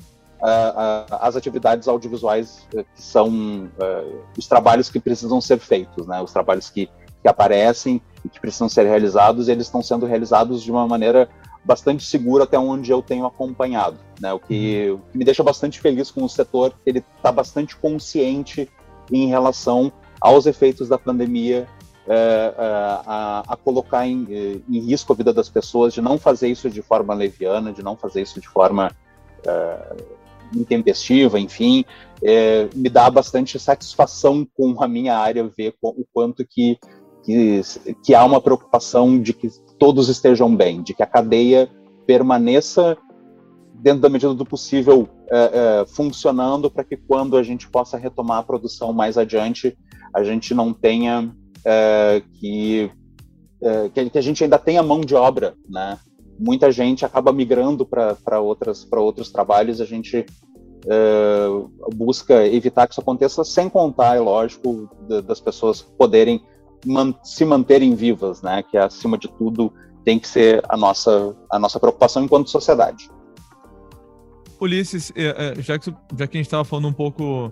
as 1.20 1.36
atividades 1.36 1.90
audiovisuais 1.90 2.66
que 2.72 3.02
são 3.02 3.70
os 4.38 4.48
trabalhos 4.48 4.90
que 4.90 4.98
precisam 4.98 5.42
ser 5.42 5.60
feitos, 5.60 6.08
né? 6.08 6.22
Os 6.22 6.32
trabalhos 6.32 6.70
que, 6.70 6.90
que 7.22 7.28
aparecem 7.28 8.02
e 8.24 8.30
que 8.30 8.40
precisam 8.40 8.70
ser 8.70 8.86
realizados, 8.86 9.50
eles 9.50 9.66
estão 9.66 9.82
sendo 9.82 10.06
realizados 10.06 10.64
de 10.64 10.72
uma 10.72 10.88
maneira 10.88 11.28
bastante 11.64 12.06
seguro 12.06 12.44
até 12.44 12.58
onde 12.58 12.90
eu 12.90 13.02
tenho 13.02 13.26
acompanhado, 13.26 13.98
né? 14.20 14.32
O 14.34 14.40
que, 14.40 14.90
uhum. 14.90 14.96
o 14.96 15.00
que 15.12 15.18
me 15.18 15.26
deixa 15.26 15.44
bastante 15.44 15.80
feliz 15.80 16.10
com 16.10 16.24
o 16.24 16.30
setor, 16.30 16.74
ele 16.86 17.04
está 17.18 17.32
bastante 17.32 17.76
consciente 17.76 18.70
em 19.12 19.28
relação 19.28 19.92
aos 20.20 20.46
efeitos 20.46 20.90
da 20.90 20.98
pandemia, 20.98 21.68
é, 22.12 22.14
é, 22.14 22.54
a, 23.06 23.44
a, 23.48 23.56
colocar 23.56 24.08
em, 24.08 24.64
em, 24.68 24.80
risco 24.80 25.14
a 25.14 25.16
vida 25.16 25.32
das 25.32 25.48
pessoas, 25.48 25.94
de 25.94 26.02
não 26.02 26.18
fazer 26.18 26.48
isso 26.48 26.68
de 26.68 26.82
forma 26.82 27.14
leviana, 27.14 27.72
de 27.72 27.84
não 27.84 27.96
fazer 27.96 28.24
isso 28.24 28.42
de 28.42 28.48
forma 28.48 28.92
é, 29.46 29.96
intempestiva, 30.56 31.40
enfim, 31.40 31.86
é, 32.24 32.68
me 32.74 32.90
dá 32.90 33.12
bastante 33.12 33.60
satisfação 33.60 34.48
com 34.58 34.82
a 34.82 34.88
minha 34.88 35.18
área 35.18 35.48
ver 35.56 35.76
o 35.84 36.04
quanto 36.12 36.44
que, 36.44 36.80
que, 37.24 37.62
que 38.04 38.16
há 38.16 38.26
uma 38.26 38.42
preocupação 38.42 39.22
de 39.22 39.32
que 39.32 39.48
todos 39.78 40.10
estejam 40.10 40.56
bem, 40.56 40.82
de 40.82 40.96
que 40.96 41.04
a 41.04 41.08
cadeia 41.08 41.70
permaneça 42.08 42.98
dentro 43.76 44.02
da 44.02 44.10
medida 44.10 44.34
do 44.34 44.46
possível 44.46 45.08
é, 45.30 45.38
é, 45.82 45.86
funcionando 45.86 46.72
para 46.72 46.84
que 46.84 46.98
quando 46.98 47.38
a 47.38 47.44
gente 47.44 47.70
possa 47.70 48.00
retomar 48.00 48.40
a 48.40 48.44
produção 48.44 48.92
mais 48.92 49.16
adiante, 49.16 49.78
a 50.12 50.24
gente 50.24 50.56
não 50.56 50.74
tenha 50.74 51.32
é, 51.66 52.22
que, 52.40 52.92
é, 53.62 53.90
que 54.10 54.18
a 54.18 54.22
gente 54.22 54.44
ainda 54.44 54.58
tenha 54.58 54.84
mão 54.84 55.02
de 55.02 55.16
obra, 55.16 55.56
né? 55.68 55.98
Muita 56.40 56.72
gente 56.72 57.06
acaba 57.06 57.34
migrando 57.34 57.86
para 57.86 58.40
outras 58.40 58.86
para 58.86 59.02
outros 59.02 59.30
trabalhos, 59.30 59.82
a 59.82 59.86
gente 59.86 60.26
é, 60.88 61.48
busca 61.94 62.48
evitar 62.48 62.88
que 62.88 62.94
isso 62.94 63.02
aconteça, 63.02 63.44
sem 63.44 63.68
contar, 63.68 64.16
é 64.16 64.20
lógico, 64.20 64.90
das 65.26 65.42
pessoas 65.42 65.82
poderem 65.82 66.42
man 66.86 67.14
se 67.24 67.44
manterem 67.44 67.94
vivas, 67.94 68.42
né? 68.42 68.64
Que 68.64 68.78
acima 68.78 69.18
de 69.18 69.28
tudo 69.28 69.74
tem 70.06 70.18
que 70.18 70.28
ser 70.28 70.64
a 70.70 70.78
nossa 70.78 71.36
a 71.52 71.60
nossa 71.60 71.80
preocupação 71.80 72.24
enquanto 72.24 72.50
sociedade. 72.50 73.10
Ulisses, 74.62 75.12
é, 75.16 75.54
é, 75.58 75.62
já 75.62 75.80
que, 75.80 75.94
já 76.18 76.28
que 76.28 76.38
a 76.38 76.40
gente 76.40 76.48
estava 76.48 76.66
falando 76.66 76.90
um 76.90 76.94
pouco 76.94 77.52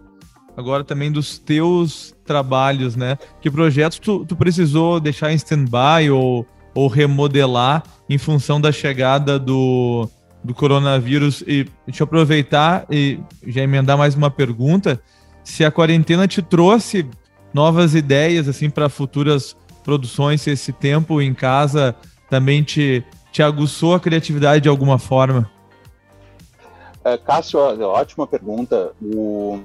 agora 0.57 0.83
também 0.83 1.11
dos 1.11 1.37
teus 1.37 2.15
trabalhos, 2.25 2.95
né? 2.95 3.19
Que 3.39 3.51
projetos 3.51 3.99
tu, 3.99 4.25
tu 4.25 4.35
precisou 4.35 4.99
deixar 4.99 5.31
em 5.31 5.35
stand-by 5.35 6.09
ou, 6.11 6.47
ou 6.73 6.87
remodelar 6.87 7.83
em 8.09 8.17
função 8.17 8.59
da 8.59 8.71
chegada 8.71 9.37
do, 9.37 10.09
do 10.43 10.55
coronavírus? 10.55 11.43
E 11.45 11.67
deixa 11.85 12.01
eu 12.01 12.05
aproveitar 12.05 12.87
e 12.89 13.19
já 13.45 13.61
emendar 13.61 13.95
mais 13.99 14.15
uma 14.15 14.31
pergunta. 14.31 14.99
Se 15.43 15.63
a 15.63 15.69
quarentena 15.69 16.27
te 16.27 16.41
trouxe 16.41 17.07
novas 17.53 17.93
ideias 17.93 18.47
assim 18.47 18.67
para 18.67 18.89
futuras 18.89 19.55
produções, 19.83 20.41
se 20.41 20.49
esse 20.49 20.73
tempo 20.73 21.21
em 21.21 21.35
casa 21.35 21.95
também 22.29 22.63
te, 22.63 23.05
te 23.31 23.43
aguçou 23.43 23.93
a 23.93 23.99
criatividade 23.99 24.63
de 24.63 24.69
alguma 24.69 24.97
forma? 24.97 25.49
É, 27.05 27.15
Cássio, 27.15 27.59
ótima 27.59 28.27
pergunta. 28.27 28.91
O, 29.01 29.61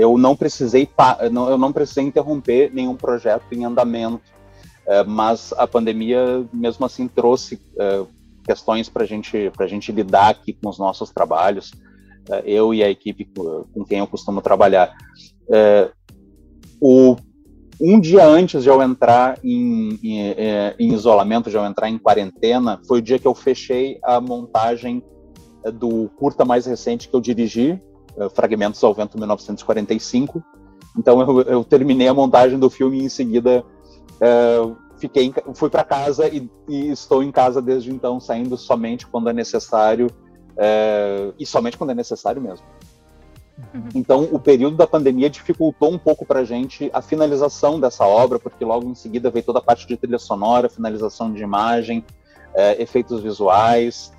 eu 0.00 0.16
não 0.16 0.36
precisei 0.36 0.88
eu 1.20 1.58
não 1.58 1.72
precisei 1.72 2.04
interromper 2.04 2.72
nenhum 2.72 2.94
projeto 2.94 3.44
em 3.52 3.64
andamento, 3.64 4.22
é, 4.86 5.02
mas 5.04 5.52
a 5.56 5.66
pandemia 5.66 6.46
mesmo 6.52 6.86
assim 6.86 7.08
trouxe 7.08 7.60
é, 7.78 8.04
questões 8.44 8.88
para 8.88 9.04
gente 9.04 9.50
para 9.56 9.66
gente 9.66 9.90
lidar 9.92 10.30
aqui 10.30 10.52
com 10.52 10.68
os 10.68 10.78
nossos 10.78 11.10
trabalhos. 11.10 11.72
eu 12.44 12.74
e 12.74 12.82
a 12.82 12.90
equipe 12.90 13.26
com 13.72 13.84
quem 13.84 13.98
eu 13.98 14.06
costumo 14.06 14.42
trabalhar 14.42 14.94
o, 16.80 17.16
um 17.80 18.00
dia 18.00 18.26
antes 18.26 18.62
de 18.62 18.68
eu 18.68 18.82
entrar 18.82 19.38
em, 19.42 19.98
em, 20.02 20.20
é, 20.30 20.74
em, 20.78 20.92
isolamento, 20.92 21.50
de 21.50 21.56
eu 21.56 21.64
entrar 21.64 21.88
em 21.88 21.98
quarentena, 21.98 22.80
foi 22.86 22.98
o 22.98 23.02
dia 23.02 23.18
que 23.18 23.26
eu 23.26 23.34
fechei 23.34 23.98
a 24.02 24.20
montagem 24.20 25.02
é, 25.64 25.70
do 25.70 26.08
curta 26.18 26.44
mais 26.44 26.66
recente 26.66 27.08
que 27.08 27.14
eu 27.14 27.20
dirigi, 27.20 27.72
é, 27.72 27.87
Fragmentos 28.34 28.82
ao 28.82 28.94
Vento 28.94 29.18
1945. 29.18 30.42
Então 30.98 31.20
eu, 31.20 31.42
eu 31.42 31.64
terminei 31.64 32.08
a 32.08 32.14
montagem 32.14 32.58
do 32.58 32.70
filme 32.70 33.00
e 33.00 33.04
em 33.04 33.08
seguida 33.08 33.64
fiquei, 34.96 35.32
fui 35.54 35.70
para 35.70 35.84
casa 35.84 36.26
e, 36.28 36.50
e, 36.68 36.90
estou 36.90 37.22
em 37.22 37.30
casa 37.30 37.62
desde 37.62 37.90
então, 37.90 38.18
saindo 38.18 38.56
somente 38.56 39.06
quando 39.06 39.30
é 39.30 39.32
necessário 39.32 40.08
e 41.38 41.46
somente 41.46 41.78
quando 41.78 41.90
é 41.90 41.94
necessário 41.94 42.42
mesmo. 42.42 42.66
Uhum. 43.74 43.88
Então, 43.94 44.28
o 44.30 44.38
período 44.38 44.76
da 44.76 44.86
pandemia 44.86 45.28
dificultou 45.28 45.92
um 45.92 45.98
pouco 45.98 46.24
para 46.24 46.40
a 46.40 46.44
gente 46.44 46.90
a 46.92 47.02
finalização 47.02 47.80
dessa 47.80 48.06
obra, 48.06 48.38
porque 48.38 48.64
logo 48.64 48.88
em 48.88 48.94
seguida 48.94 49.30
veio 49.30 49.44
toda 49.44 49.58
a 49.58 49.62
parte 49.62 49.86
de 49.86 49.96
trilha 49.96 50.18
sonora, 50.18 50.68
finalização 50.68 51.32
de 51.32 51.42
imagem, 51.42 52.04
é, 52.54 52.80
efeitos 52.80 53.20
visuais, 53.20 54.12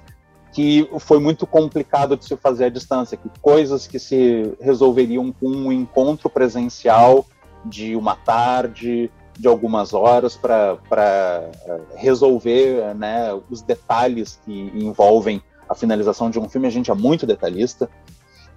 que 0.52 0.90
foi 1.00 1.20
muito 1.20 1.46
complicado 1.46 2.18
de 2.18 2.26
se 2.26 2.36
fazer 2.36 2.66
à 2.66 2.70
distância, 2.70 3.18
que 3.18 3.30
coisas 3.42 3.86
que 3.86 4.00
se 4.00 4.54
resolveriam 4.60 5.32
com 5.32 5.48
um 5.48 5.72
encontro 5.72 6.30
presencial 6.30 7.26
de 7.66 7.96
uma 7.96 8.16
tarde, 8.16 9.12
de 9.38 9.48
algumas 9.48 9.94
horas 9.94 10.36
para 10.36 10.80
é, 10.92 11.80
resolver 11.96 12.94
né, 12.96 13.30
os 13.50 13.62
detalhes 13.62 14.40
que 14.44 14.72
envolvem 14.74 15.42
a 15.68 15.76
finalização 15.76 16.30
de 16.30 16.40
um 16.40 16.50
filme. 16.50 16.68
A 16.68 16.72
gente 16.72 16.90
é 16.90 16.96
muito 16.96 17.28
detalhista, 17.28 17.90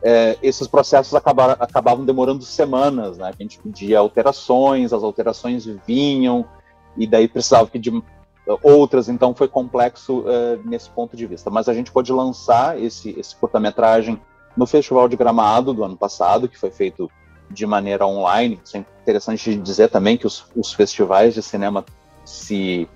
é, 0.03 0.37
esses 0.43 0.67
processos 0.67 1.15
acabaram, 1.15 1.55
acabavam 1.61 2.05
demorando 2.05 2.43
semanas, 2.45 3.19
né? 3.19 3.29
A 3.29 3.43
gente 3.43 3.61
pedia 3.61 4.01
alterações, 4.01 4.93
as 4.93 5.05
alterações 5.05 5.65
vinham, 5.87 6.45
e 6.97 7.07
daí 7.07 7.29
precisava 7.29 7.67
pedir 7.69 8.03
outras, 8.63 9.09
então 9.09 9.35
foi 9.35 9.49
complexo 9.49 10.21
uh, 10.21 10.61
nesse 10.65 10.91
ponto 10.91 11.17
de 11.17 11.27
vista. 11.27 11.51
Mas 11.51 11.69
a 11.69 11.75
gente 11.75 11.93
pôde 11.93 12.13
lançar 12.13 12.81
esse, 12.81 13.11
esse 13.19 13.35
curta-metragem 13.37 14.21
no 14.57 14.67
Festival 14.67 15.09
de 15.09 15.17
Gramado 15.17 15.73
do 15.73 15.85
ano 15.85 15.97
passado, 15.97 16.49
que 16.49 16.59
foi 16.59 16.71
feito 16.71 17.11
de 17.51 17.67
maneira 17.67 18.07
online. 18.07 18.61
Isso 18.65 18.77
é 18.77 18.85
interessante 19.03 19.57
dizer 19.57 19.89
também 19.89 20.17
que 20.17 20.27
os, 20.27 20.47
os 20.57 20.73
festivais 20.73 21.35
de 21.35 21.43
cinema 21.43 21.85
se, 22.25 22.89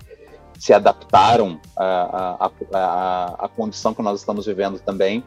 se 0.58 0.72
adaptaram 0.72 1.60
à, 1.76 2.50
à, 2.72 3.44
à, 3.44 3.48
condição 3.48 3.94
que 3.94 4.02
nós 4.02 4.20
estamos 4.20 4.46
vivendo 4.46 4.78
também 4.80 5.24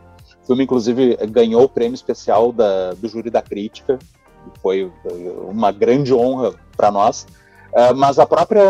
filme, 0.50 0.64
inclusive, 0.64 1.16
ganhou 1.28 1.64
o 1.64 1.70
prêmio 1.70 1.94
especial 1.94 2.52
da, 2.52 2.94
do 2.94 3.08
júri 3.08 3.30
da 3.30 3.40
crítica, 3.40 4.00
foi 4.64 4.92
uma 5.48 5.72
grande 5.72 6.12
honra 6.12 6.56
para 6.76 6.90
nós. 6.90 7.28
Uh, 7.72 7.96
mas 7.96 8.18
a 8.18 8.26
própria, 8.26 8.64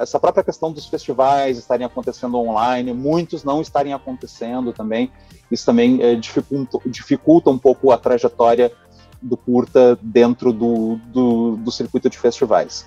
essa 0.00 0.18
própria 0.18 0.42
questão 0.42 0.72
dos 0.72 0.86
festivais 0.86 1.58
estarem 1.58 1.84
acontecendo 1.84 2.38
online, 2.38 2.92
muitos 2.94 3.44
não 3.44 3.60
estarem 3.60 3.92
acontecendo 3.92 4.72
também, 4.72 5.12
isso 5.50 5.66
também 5.66 6.02
eh, 6.02 6.14
dificulta, 6.14 6.78
dificulta, 6.86 7.50
um 7.50 7.58
pouco 7.58 7.92
a 7.92 7.98
trajetória 7.98 8.72
do 9.20 9.36
curta 9.36 9.98
dentro 10.00 10.52
do, 10.52 10.96
do, 11.06 11.56
do 11.56 11.70
circuito 11.70 12.08
de 12.08 12.18
festivais. 12.18 12.86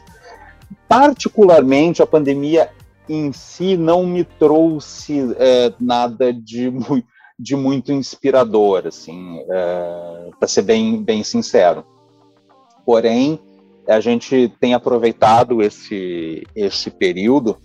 Particularmente, 0.87 2.01
a 2.01 2.07
pandemia 2.07 2.71
em 3.07 3.31
si 3.31 3.77
não 3.77 4.05
me 4.05 4.23
trouxe 4.23 5.35
eh, 5.37 5.73
nada 5.79 6.33
de 6.33 6.71
de 7.41 7.55
muito 7.55 7.91
inspirador, 7.91 8.85
assim, 8.85 9.39
é, 9.49 10.29
para 10.37 10.47
ser 10.47 10.61
bem, 10.61 11.01
bem 11.01 11.23
sincero. 11.23 11.83
Porém, 12.85 13.39
a 13.91 13.99
gente 13.99 14.51
tem 14.59 14.73
aproveitado 14.73 15.61
esse, 15.61 16.43
esse 16.55 16.89
período 16.89 17.57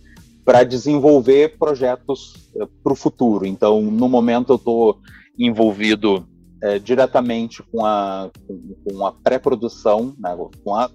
para 0.45 0.63
desenvolver 0.63 1.59
projetos 1.59 2.51
é, 2.57 2.67
para 2.83 2.93
o 2.93 2.97
futuro. 2.97 3.45
Então, 3.45 3.83
no 3.83 4.09
momento, 4.09 4.53
eu 4.53 4.57
estou 4.57 4.99
envolvido 5.39 6.27
é, 6.63 6.79
diretamente 6.79 7.63
com 7.63 7.85
a, 7.85 8.31
com, 8.47 8.75
com 8.85 9.07
a 9.07 9.13
pré-produção, 9.13 10.15
né, 10.19 10.37
com 10.65 10.75
a, 10.75 10.91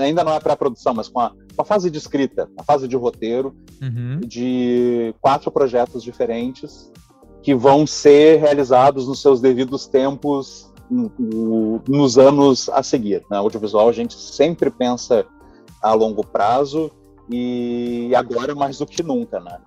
ainda 0.00 0.24
não 0.24 0.32
é 0.32 0.40
pré-produção, 0.40 0.94
mas 0.94 1.08
com 1.08 1.20
a, 1.20 1.30
com 1.30 1.62
a, 1.62 1.64
fase 1.64 1.90
de 1.90 1.98
escrita, 1.98 2.48
a 2.56 2.62
fase 2.62 2.88
de 2.88 2.96
roteiro 2.96 3.54
uhum. 3.82 4.20
de 4.20 5.14
quatro 5.20 5.50
projetos 5.50 6.02
diferentes 6.02 6.90
que 7.42 7.54
vão 7.54 7.86
ser 7.86 8.40
realizados 8.40 9.06
nos 9.06 9.20
seus 9.20 9.40
devidos 9.40 9.86
tempos 9.86 10.69
nos 10.90 12.18
anos 12.18 12.68
a 12.68 12.82
seguir. 12.82 13.22
Na 13.30 13.36
né? 13.36 13.42
audiovisual 13.42 13.88
a 13.88 13.92
gente 13.92 14.14
sempre 14.14 14.70
pensa 14.70 15.24
a 15.82 15.92
longo 15.94 16.24
prazo 16.24 16.90
e 17.30 18.12
agora 18.14 18.54
mais 18.54 18.78
do 18.78 18.86
que 18.86 19.02
nunca, 19.02 19.40
né? 19.40 19.58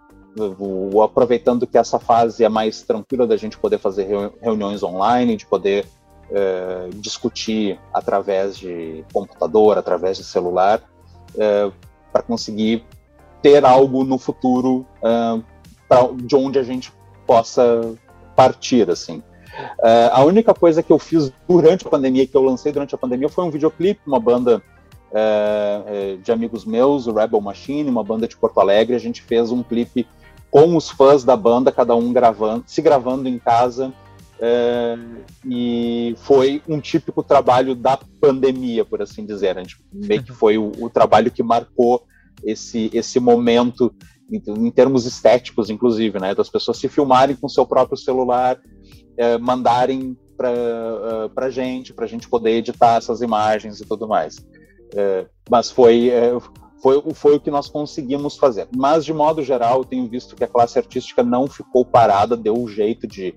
Aproveitando 1.03 1.65
que 1.65 1.77
essa 1.77 2.00
fase 2.00 2.44
é 2.44 2.50
mais 2.50 2.82
tranquila 2.82 3.25
da 3.25 3.38
gente 3.38 3.58
poder 3.58 3.77
fazer 3.77 4.08
reuniões 4.42 4.84
online, 4.84 5.38
de 5.38 5.46
poder 5.46 5.86
é, 6.32 6.89
discutir 6.96 7.80
através 7.94 8.58
de 8.58 9.06
computador, 9.13 9.77
através 9.77 10.18
de 10.18 10.24
celular, 10.24 10.82
é, 11.38 11.72
para 12.12 12.24
conseguir 12.24 12.84
ter 13.42 13.63
algo 13.63 14.03
no 14.03 14.18
futuro 14.18 14.86
é, 15.03 15.42
pra, 15.88 16.10
de 16.13 16.36
onde 16.36 16.58
a 16.58 16.63
gente 16.63 16.92
possa 17.25 17.96
partir, 18.36 18.89
assim. 18.89 19.22
Uh, 19.80 20.10
a 20.12 20.24
única 20.24 20.54
coisa 20.54 20.82
que 20.82 20.92
eu 20.92 21.00
fiz 21.00 21.32
durante 21.48 21.86
a 21.86 21.90
pandemia, 21.90 22.26
que 22.26 22.36
eu 22.36 22.42
lancei 22.42 22.72
durante 22.72 22.96
a 22.96 22.98
pandemia, 22.98 23.30
foi 23.30 23.44
um 23.44 23.52
videoclipe, 23.52 24.02
uma 24.06 24.20
banda 24.20 24.62
uh, 25.12 26.18
de 26.18 26.32
amigos 26.32 26.66
meus, 26.66 27.08
o 27.08 27.14
Rebel 27.14 27.42
Machine, 27.42 27.90
uma 27.90 28.04
banda 28.04 28.28
de 28.28 28.36
Porto 28.36 28.60
Alegre. 28.60 28.96
A 28.96 29.00
gente 29.00 29.22
fez 29.22 29.52
um 29.52 29.62
clipe 29.62 30.08
com 30.50 30.76
os 30.76 30.90
fãs 30.90 31.24
da 31.24 31.36
banda, 31.36 31.72
cada 31.72 31.96
um 31.96 32.12
gravando, 32.12 32.64
se 32.68 32.82
gravando 32.82 33.28
em 33.30 33.38
casa. 33.38 33.94
Uh, 34.40 35.24
e 35.46 36.16
foi 36.18 36.62
um 36.68 36.80
típico 36.80 37.24
trabalho 37.24 37.76
da 37.76 37.98
pandemia, 38.20 38.84
por 38.84 39.02
assim 39.02 39.26
dizer. 39.26 39.58
A 39.58 39.62
gente 39.62 39.78
meio 39.92 40.24
que 40.24 40.34
foi 40.34 40.58
o, 40.58 40.72
o 40.80 40.90
trabalho 40.90 41.32
que 41.32 41.44
marcou 41.44 42.04
esse, 42.44 42.90
esse 42.94 43.20
momento 43.20 43.94
em, 44.32 44.72
termos 44.72 45.06
estéticos, 45.06 45.70
inclusive, 45.70 46.20
né, 46.20 46.34
das 46.34 46.50
pessoas 46.50 46.78
se 46.78 46.88
filmarem 46.88 47.36
com 47.36 47.48
seu 47.48 47.66
próprio 47.66 47.98
celular, 47.98 48.60
é, 49.17 49.38
mandarem 49.38 50.17
para 50.36 50.50
uh, 50.50 51.29
para 51.29 51.50
gente, 51.50 51.93
para 51.93 52.05
a 52.05 52.08
gente 52.08 52.27
poder 52.27 52.51
editar 52.51 52.98
essas 52.98 53.22
imagens 53.22 53.79
e 53.79 53.86
tudo 53.86 54.08
mais. 54.08 54.36
É, 54.96 55.25
mas 55.50 55.72
foi, 55.72 56.10
é, 56.10 56.32
foi, 56.82 57.01
foi 57.13 57.36
o 57.36 57.39
que 57.39 57.50
nós 57.50 57.67
conseguimos 57.67 58.38
fazer. 58.38 58.67
Mas, 58.75 59.05
de 59.05 59.13
modo 59.13 59.41
geral, 59.41 59.79
eu 59.79 59.86
tenho 59.86 60.08
visto 60.08 60.36
que 60.36 60.43
a 60.43 60.48
classe 60.48 60.77
artística 60.77 61.24
não 61.24 61.48
ficou 61.48 61.86
parada, 61.86 62.38
deu 62.38 62.53
um 62.53 62.67
jeito 62.67 63.08
de 63.08 63.34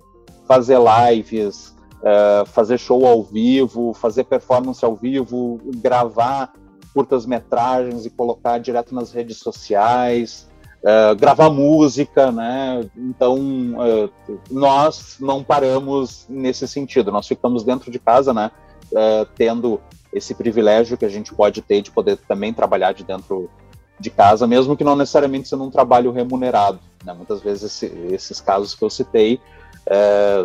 fazer 0.46 0.78
lives, 0.78 1.74
uh, 2.00 2.46
fazer 2.46 2.78
show 2.78 3.06
ao 3.06 3.22
vivo, 3.22 3.94
fazer 3.94 4.24
performance 4.24 4.84
ao 4.84 4.94
vivo, 4.94 5.60
gravar 5.76 6.52
curtas-metragens 6.92 8.06
e 8.06 8.10
colocar 8.10 8.58
direto 8.58 8.94
nas 8.94 9.12
redes 9.12 9.38
sociais. 9.38 10.48
Uh, 10.86 11.16
gravar 11.16 11.50
música, 11.50 12.30
né? 12.30 12.88
Então 12.96 13.34
uh, 13.36 14.38
nós 14.48 15.16
não 15.18 15.42
paramos 15.42 16.26
nesse 16.28 16.68
sentido. 16.68 17.10
Nós 17.10 17.26
ficamos 17.26 17.64
dentro 17.64 17.90
de 17.90 17.98
casa, 17.98 18.32
né? 18.32 18.52
Uh, 18.92 19.26
tendo 19.34 19.80
esse 20.12 20.32
privilégio 20.32 20.96
que 20.96 21.04
a 21.04 21.08
gente 21.08 21.34
pode 21.34 21.60
ter 21.60 21.82
de 21.82 21.90
poder 21.90 22.16
também 22.18 22.54
trabalhar 22.54 22.92
de 22.92 23.02
dentro 23.02 23.50
de 23.98 24.10
casa, 24.10 24.46
mesmo 24.46 24.76
que 24.76 24.84
não 24.84 24.94
necessariamente 24.94 25.48
sendo 25.48 25.64
um 25.64 25.70
trabalho 25.70 26.12
remunerado. 26.12 26.78
Né? 27.04 27.12
Muitas 27.12 27.40
vezes 27.40 27.64
esse, 27.64 27.86
esses 28.12 28.40
casos 28.40 28.72
que 28.76 28.84
eu 28.84 28.90
citei 28.90 29.40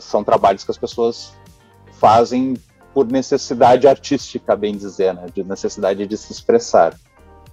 são 0.01 0.23
trabalhos 0.23 0.63
que 0.63 0.71
as 0.71 0.77
pessoas 0.77 1.33
fazem 1.99 2.55
por 2.95 3.05
necessidade 3.05 3.87
artística, 3.87 4.55
bem 4.55 4.75
dizer, 4.75 5.13
né? 5.13 5.27
De 5.31 5.43
necessidade 5.43 6.07
de 6.07 6.17
se 6.17 6.31
expressar. 6.31 6.95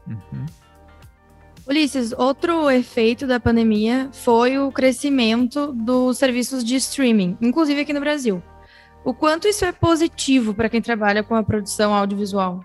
Uhum. 0.07 0.47
Ulisses, 1.69 2.15
outro 2.17 2.71
efeito 2.71 3.27
da 3.27 3.39
pandemia 3.39 4.09
foi 4.11 4.59
o 4.59 4.73
crescimento 4.73 5.71
dos 5.71 6.17
serviços 6.17 6.65
de 6.65 6.77
streaming, 6.77 7.37
inclusive 7.43 7.83
aqui 7.83 7.93
no 7.93 8.01
Brasil. 8.01 8.43
O 9.05 9.13
quanto 9.13 9.47
isso 9.47 9.67
é 9.67 9.73
positivo 9.73 10.55
para 10.55 10.71
quem 10.71 10.81
trabalha 10.81 11.23
com 11.23 11.35
a 11.35 11.43
produção 11.43 11.95
audiovisual? 11.95 12.65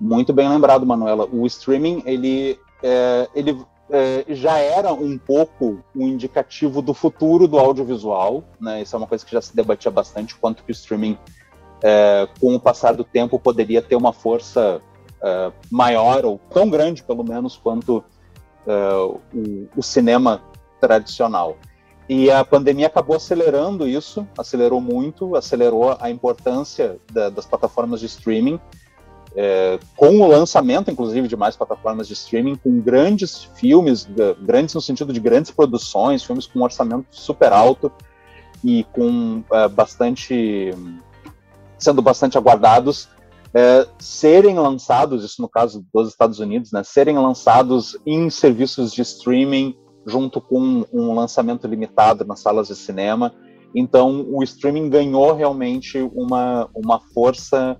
Muito 0.00 0.32
bem 0.32 0.48
lembrado, 0.48 0.84
Manuela. 0.84 1.28
O 1.30 1.46
streaming 1.46 2.02
ele, 2.06 2.58
é, 2.82 3.28
ele 3.32 3.56
é, 3.88 4.24
já 4.30 4.58
era 4.58 4.92
um 4.92 5.16
pouco 5.16 5.78
um 5.94 6.08
indicativo 6.08 6.82
do 6.82 6.92
futuro 6.92 7.46
do 7.46 7.56
audiovisual. 7.56 8.42
Né? 8.60 8.82
Isso 8.82 8.96
é 8.96 8.98
uma 8.98 9.06
coisa 9.06 9.24
que 9.24 9.30
já 9.30 9.40
se 9.40 9.54
debatia 9.54 9.92
bastante, 9.92 10.34
quanto 10.34 10.64
que 10.64 10.70
o 10.70 10.72
streaming, 10.72 11.16
é, 11.84 12.28
com 12.40 12.52
o 12.56 12.60
passar 12.60 12.94
do 12.94 13.04
tempo, 13.04 13.38
poderia 13.38 13.80
ter 13.80 13.94
uma 13.94 14.12
força 14.12 14.82
uh, 15.22 15.52
maior, 15.70 16.24
ou 16.24 16.40
tão 16.50 16.68
grande 16.68 17.02
pelo 17.02 17.24
menos, 17.24 17.56
quanto 17.56 17.98
uh, 18.66 19.20
o, 19.32 19.68
o, 19.76 19.82
cinema 19.82 20.42
tradicional. 20.80 21.56
E 22.08 22.30
a 22.30 22.44
pandemia 22.44 22.86
acabou 22.86 23.16
acelerando 23.16 23.86
isso, 23.86 24.26
acelerou 24.36 24.80
muito, 24.80 25.36
acelerou 25.36 25.96
a 26.00 26.10
importância 26.10 26.98
da, 27.12 27.28
das 27.28 27.44
plataformas 27.44 28.00
de 28.00 28.06
streaming, 28.06 28.58
é, 29.36 29.78
com 29.94 30.20
o 30.20 30.26
lançamento, 30.26 30.90
inclusive, 30.90 31.28
de 31.28 31.36
mais 31.36 31.54
plataformas 31.54 32.08
de 32.08 32.14
streaming, 32.14 32.56
com 32.56 32.80
grandes 32.80 33.44
filmes, 33.56 34.08
grandes 34.40 34.74
no 34.74 34.80
sentido 34.80 35.12
de 35.12 35.20
grandes 35.20 35.50
produções, 35.50 36.24
filmes 36.24 36.46
com 36.46 36.60
um 36.60 36.62
orçamento 36.62 37.06
super 37.10 37.52
alto 37.52 37.92
e 38.64 38.84
com 38.84 39.44
bastante 39.74 40.74
sendo 41.78 42.00
bastante 42.00 42.38
aguardados 42.38 43.08
é, 43.54 43.86
serem 43.98 44.58
lançados, 44.58 45.24
isso 45.24 45.40
no 45.40 45.48
caso 45.48 45.84
dos 45.92 46.08
Estados 46.08 46.38
Unidos, 46.38 46.72
né, 46.72 46.82
serem 46.84 47.16
lançados 47.16 47.98
em 48.06 48.28
serviços 48.30 48.92
de 48.92 49.02
streaming 49.02 49.76
junto 50.06 50.40
com 50.40 50.84
um 50.92 51.14
lançamento 51.14 51.66
limitado 51.66 52.24
nas 52.24 52.40
salas 52.40 52.68
de 52.68 52.76
cinema. 52.76 53.32
Então, 53.74 54.26
o 54.30 54.42
streaming 54.42 54.88
ganhou 54.88 55.34
realmente 55.34 55.98
uma, 56.14 56.68
uma 56.74 57.00
força 57.12 57.76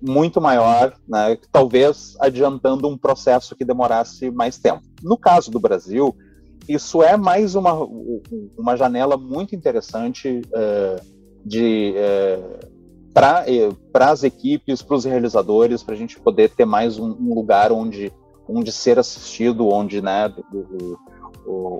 muito 0.00 0.40
maior, 0.40 0.94
né, 1.06 1.36
talvez 1.52 2.16
adiantando 2.20 2.88
um 2.88 2.96
processo 2.96 3.54
que 3.56 3.64
demorasse 3.64 4.30
mais 4.30 4.58
tempo. 4.58 4.82
No 5.02 5.18
caso 5.18 5.50
do 5.50 5.58
Brasil, 5.58 6.16
isso 6.68 7.02
é 7.02 7.16
mais 7.16 7.54
uma, 7.54 7.72
uma 8.56 8.76
janela 8.76 9.16
muito 9.16 9.54
interessante 9.54 10.40
uh, 10.52 11.04
de 11.44 11.94
uh, 11.96 12.77
para 13.12 13.44
as 13.94 14.22
equipes, 14.22 14.82
para 14.82 14.96
os 14.96 15.04
realizadores, 15.04 15.82
para 15.82 15.94
a 15.94 15.98
gente 15.98 16.18
poder 16.20 16.50
ter 16.50 16.64
mais 16.64 16.98
um, 16.98 17.10
um, 17.12 17.34
lugar 17.34 17.72
onde, 17.72 18.12
onde 18.48 18.70
ser 18.70 18.98
assistido, 18.98 19.68
onde, 19.68 20.00
né, 20.00 20.32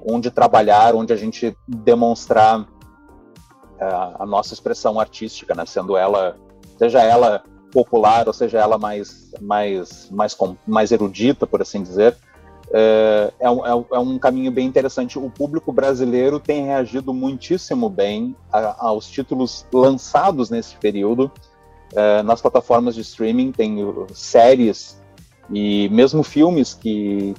onde 0.05 0.31
trabalhar, 0.31 0.95
onde 0.95 1.13
a 1.13 1.17
gente 1.17 1.57
demonstrar 1.67 2.67
a, 3.81 4.23
a 4.23 4.27
nossa 4.27 4.55
expressão 4.55 4.99
artística, 4.99 5.55
né, 5.55 5.65
sendo 5.67 5.97
ela, 5.97 6.37
seja 6.77 7.03
ela 7.03 7.43
popular 7.73 8.27
ou 8.27 8.33
seja 8.33 8.59
ela 8.59 8.79
mais, 8.79 9.31
mais, 9.41 10.09
mais, 10.11 10.37
mais 10.67 10.91
erudita, 10.91 11.47
por 11.47 11.63
assim 11.63 11.83
dizer, 11.83 12.17
é, 12.73 13.33
é, 13.41 13.51
um, 13.51 13.67
é, 13.67 13.85
é 13.93 13.99
um 13.99 14.19
caminho 14.19 14.51
bem 14.51 14.67
interessante. 14.67 15.19
O 15.19 15.31
público 15.31 15.73
brasileiro 15.73 16.39
tem 16.39 16.67
reagido 16.67 17.15
muitíssimo 17.15 17.89
bem 17.89 18.37
a, 18.53 18.87
aos 18.87 19.09
títulos 19.09 19.67
lançados 19.73 20.51
nesse 20.51 20.77
período. 20.77 21.31
É, 21.95 22.23
nas 22.23 22.41
plataformas 22.41 22.95
de 22.95 23.01
streaming 23.01 23.51
tem 23.51 23.79
séries 24.13 25.01
e 25.51 25.89
mesmo 25.89 26.23
filmes 26.23 26.75
que 26.75 27.35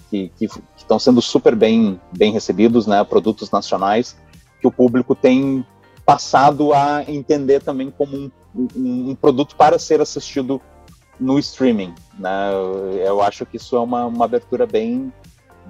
estão 0.76 0.98
sendo 0.98 1.22
super 1.22 1.56
bem, 1.56 2.00
bem 2.18 2.32
recebidos, 2.32 2.88
né, 2.88 3.04
produtos 3.04 3.52
nacionais, 3.52 4.18
que 4.60 4.68
o 4.68 4.72
público 4.72 5.14
tem 5.14 5.64
passado 6.04 6.74
a 6.74 7.04
entender 7.08 7.62
também 7.62 7.94
como 7.96 8.18
um, 8.18 8.32
um, 8.56 9.10
um 9.12 9.16
produto 9.16 9.56
para 9.56 9.78
ser 9.78 10.02
assistido 10.02 10.60
no 11.20 11.38
streaming. 11.38 11.94
Né? 12.18 12.52
Eu 13.06 13.22
acho 13.22 13.46
que 13.46 13.58
isso 13.58 13.76
é 13.76 13.80
uma, 13.80 14.06
uma 14.06 14.26
abertura 14.26 14.66
bem, 14.66 15.14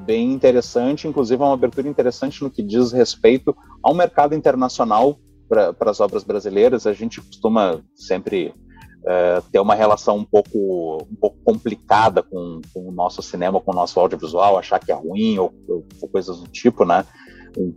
bem 0.05 0.31
interessante, 0.31 1.07
inclusive 1.07 1.41
é 1.41 1.45
uma 1.45 1.53
abertura 1.53 1.87
interessante 1.87 2.43
no 2.43 2.49
que 2.49 2.63
diz 2.63 2.91
respeito 2.91 3.55
ao 3.83 3.93
mercado 3.93 4.35
internacional 4.35 5.19
para 5.47 5.73
as 5.89 5.99
obras 5.99 6.23
brasileiras. 6.23 6.85
A 6.85 6.93
gente 6.93 7.21
costuma 7.21 7.81
sempre 7.95 8.53
é, 9.05 9.41
ter 9.51 9.59
uma 9.59 9.75
relação 9.75 10.17
um 10.17 10.23
pouco, 10.23 11.03
um 11.09 11.15
pouco 11.15 11.37
complicada 11.43 12.21
com, 12.21 12.61
com, 12.73 12.89
o 12.89 12.91
nosso 12.91 13.21
cinema, 13.21 13.59
com 13.59 13.71
o 13.71 13.75
nosso 13.75 13.99
audiovisual, 13.99 14.57
achar 14.57 14.79
que 14.79 14.91
é 14.91 14.95
ruim 14.95 15.37
ou, 15.37 15.53
ou 15.67 16.09
coisas 16.09 16.39
do 16.39 16.47
tipo, 16.47 16.85
né? 16.85 17.05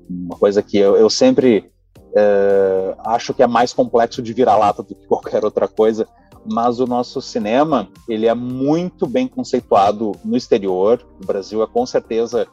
uma 0.08 0.37
coisa 0.37 0.62
que 0.62 0.76
eu, 0.76 0.96
eu 0.96 1.08
sempre 1.08 1.70
é, 2.14 2.94
acho 3.06 3.32
que 3.32 3.42
é 3.42 3.46
mais 3.46 3.72
complexo 3.72 4.22
de 4.22 4.32
vira-lata 4.32 4.82
do 4.82 4.94
que 4.94 5.06
qualquer 5.06 5.44
outra 5.44 5.66
coisa, 5.66 6.06
mas 6.50 6.81
o 6.81 6.87
nosso 6.87 7.20
cinema 7.20 7.88
ele 8.09 8.26
é 8.26 8.35
muito 8.35 9.07
bem 9.07 9.28
conceituado 9.28 10.12
no 10.24 10.37
exterior. 10.37 11.05
O 11.22 11.26
Brasil 11.26 11.62
é 11.62 11.66
com 11.66 11.87
certeza 11.87 12.46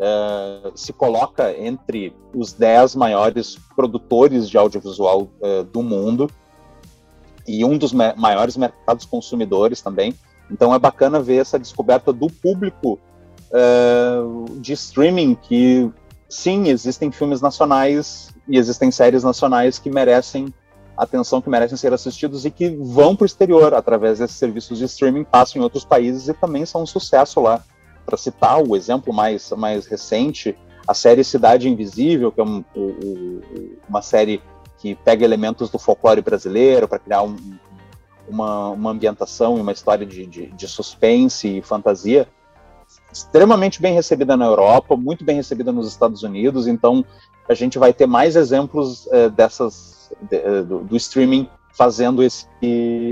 é, 0.00 0.70
se 0.74 0.92
coloca 0.92 1.56
entre 1.56 2.14
os 2.34 2.52
dez 2.52 2.94
maiores 2.94 3.56
produtores 3.76 4.48
de 4.48 4.56
audiovisual 4.56 5.28
é, 5.42 5.62
do 5.62 5.82
mundo 5.82 6.30
e 7.46 7.64
um 7.64 7.76
dos 7.76 7.92
maiores 7.92 8.56
mercados 8.56 9.04
consumidores 9.04 9.80
também. 9.80 10.14
Então 10.50 10.74
é 10.74 10.78
bacana 10.78 11.20
ver 11.20 11.36
essa 11.36 11.58
descoberta 11.58 12.12
do 12.12 12.26
público 12.28 12.98
uh, 13.50 14.58
de 14.58 14.72
streaming 14.72 15.34
que 15.34 15.90
sim 16.28 16.68
existem 16.68 17.10
filmes 17.10 17.40
nacionais 17.40 18.34
e 18.48 18.56
existem 18.56 18.90
séries 18.90 19.22
nacionais 19.22 19.78
que 19.78 19.90
merecem 19.90 20.52
atenção, 21.00 21.40
que 21.40 21.48
merecem 21.48 21.78
ser 21.78 21.94
assistidos 21.94 22.44
e 22.44 22.50
que 22.50 22.68
vão 22.68 23.16
para 23.16 23.24
o 23.24 23.26
exterior 23.26 23.72
através 23.72 24.18
desses 24.18 24.36
serviços 24.36 24.76
de 24.76 24.84
streaming, 24.84 25.24
passam 25.24 25.58
em 25.58 25.64
outros 25.64 25.82
países 25.82 26.28
e 26.28 26.34
também 26.34 26.66
são 26.66 26.82
um 26.82 26.86
sucesso 26.86 27.40
lá. 27.40 27.64
Para 28.04 28.18
citar 28.18 28.62
o 28.62 28.76
exemplo 28.76 29.12
mais, 29.12 29.50
mais 29.52 29.86
recente, 29.86 30.54
a 30.86 30.92
série 30.92 31.24
Cidade 31.24 31.68
Invisível, 31.68 32.30
que 32.30 32.40
é 32.40 32.44
um, 32.44 32.62
um, 32.76 33.40
uma 33.88 34.02
série 34.02 34.42
que 34.78 34.94
pega 34.94 35.24
elementos 35.24 35.70
do 35.70 35.78
folclore 35.78 36.20
brasileiro 36.20 36.86
para 36.86 36.98
criar 36.98 37.22
um, 37.22 37.36
uma, 38.28 38.68
uma 38.68 38.90
ambientação 38.90 39.56
e 39.56 39.60
uma 39.60 39.72
história 39.72 40.04
de, 40.04 40.26
de, 40.26 40.46
de, 40.46 40.68
suspense 40.68 41.48
e 41.48 41.62
fantasia 41.62 42.28
extremamente 43.12 43.80
bem 43.80 43.94
recebida 43.94 44.36
na 44.36 44.46
Europa, 44.46 44.96
muito 44.96 45.24
bem 45.24 45.36
recebida 45.36 45.70
nos 45.72 45.86
Estados 45.86 46.22
Unidos, 46.22 46.66
então 46.66 47.04
a 47.48 47.54
gente 47.54 47.78
vai 47.78 47.92
ter 47.92 48.06
mais 48.06 48.36
exemplos 48.36 49.06
é, 49.12 49.28
dessas 49.28 49.99
de, 50.28 50.36
eh, 50.36 50.62
do, 50.62 50.80
do, 50.80 50.96
streaming 50.96 51.48
fazendo 51.76 52.22
esse, 52.22 52.46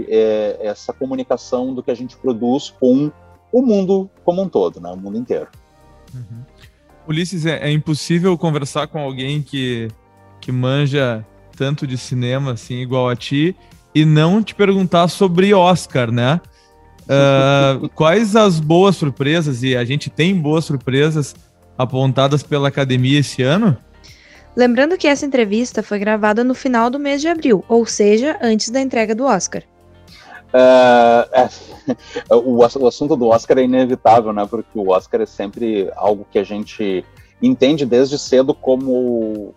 é, 0.09 0.59
essa 0.61 0.93
comunicação 0.93 1.75
do 1.75 1.83
que 1.83 1.91
a 1.91 1.95
gente 1.95 2.17
produz 2.17 2.75
com 2.81 3.11
o 3.53 3.63
mundo 3.63 4.11
como 4.25 4.43
um 4.43 4.49
todo, 4.49 4.81
né, 4.81 4.91
o 4.91 4.97
mundo 4.97 5.17
inteiro. 5.17 5.49
Uhum. 6.15 6.43
Ulisses, 7.07 7.47
é, 7.47 7.59
é 7.69 7.71
impossível 7.71 8.37
conversar 8.37 8.87
com 8.89 8.99
alguém 8.99 9.43
que, 9.43 9.89
que 10.41 10.53
manja 10.53 11.25
tanto 11.57 11.87
de 11.87 11.97
cinema 11.97 12.53
assim 12.53 12.77
igual 12.77 13.09
a 13.09 13.17
ti 13.17 13.57
e 13.95 14.05
não 14.05 14.43
te 14.43 14.55
perguntar 14.55 15.09
sobre 15.09 15.55
Oscar, 15.55 16.11
né? 16.11 16.41
Uh, 17.05 17.89
quais 17.97 18.37
as 18.37 18.61
boas 18.61 18.97
surpresas, 18.97 19.63
e 19.63 19.77
a 19.77 19.85
gente 19.85 20.11
tem 20.11 20.35
boas 20.35 20.67
surpresas 20.67 21.35
apontadas 21.77 22.43
pela 22.43 22.69
academia 22.69 23.21
esse 23.21 23.43
ano? 23.43 23.77
Lembrando 24.59 24.99
que 24.99 25.07
essa 25.07 25.25
entrevista 25.25 25.85
foi 25.85 26.01
gravada 26.01 26.43
no 26.43 26.53
final 26.53 26.91
do 26.91 26.99
mês 26.99 27.21
de 27.21 27.29
abril, 27.29 27.65
ou 27.69 27.87
seja, 27.87 28.37
antes 28.43 28.71
da 28.71 28.81
entrega 28.81 29.15
do 29.15 29.25
Oscar. 29.25 29.63
Uh, 30.53 31.23
é, 31.33 31.49
o, 32.35 32.57
o, 32.57 32.65
assunto 32.65 33.15
do 33.15 33.29
Oscar 33.29 33.59
é 33.59 33.63
inevitável, 33.63 34.33
né? 34.33 34.45
Porque 34.51 34.77
o 34.77 34.89
Oscar 34.89 35.21
é 35.21 35.27
sempre 35.27 35.89
algo 35.95 36.27
que 36.29 36.41
a 36.41 36.43
gente 36.43 37.05
entende 37.41 37.87
desde 37.87 38.19
cedo 38.19 38.53
como 38.53 39.55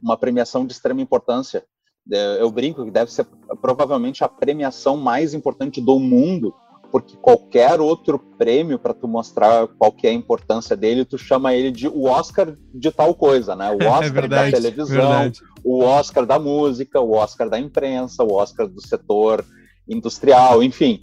uma 0.00 0.16
premiação 0.16 0.64
de 0.64 0.72
extrema 0.72 1.02
importância 1.02 1.64
é, 2.12 2.40
eu 2.40 2.50
brinco 2.50 2.84
que 2.84 2.90
deve 2.90 3.10
ser 3.10 3.26
provavelmente 3.60 4.22
a 4.22 4.28
premiação 4.28 4.96
mais 4.96 5.32
importante 5.32 5.80
do 5.80 5.98
mundo, 5.98 6.54
porque 6.94 7.16
qualquer 7.16 7.80
outro 7.80 8.20
prêmio 8.38 8.78
para 8.78 8.94
tu 8.94 9.08
mostrar 9.08 9.66
qual 9.66 9.90
que 9.90 10.06
é 10.06 10.10
a 10.10 10.12
importância 10.12 10.76
dele, 10.76 11.04
tu 11.04 11.18
chama 11.18 11.52
ele 11.52 11.72
de 11.72 11.88
o 11.88 12.04
Oscar 12.04 12.54
de 12.72 12.92
tal 12.92 13.12
coisa, 13.16 13.56
né? 13.56 13.68
O 13.68 13.82
é 13.82 13.88
Oscar 13.88 14.04
é 14.04 14.10
verdade, 14.10 14.52
da 14.52 14.56
televisão, 14.58 14.94
verdade. 14.94 15.40
o 15.64 15.82
Oscar 15.82 16.24
da 16.24 16.38
música, 16.38 17.00
o 17.00 17.10
Oscar 17.16 17.50
da 17.50 17.58
imprensa, 17.58 18.22
o 18.22 18.34
Oscar 18.34 18.68
do 18.68 18.80
setor 18.80 19.44
industrial, 19.88 20.62
enfim. 20.62 21.00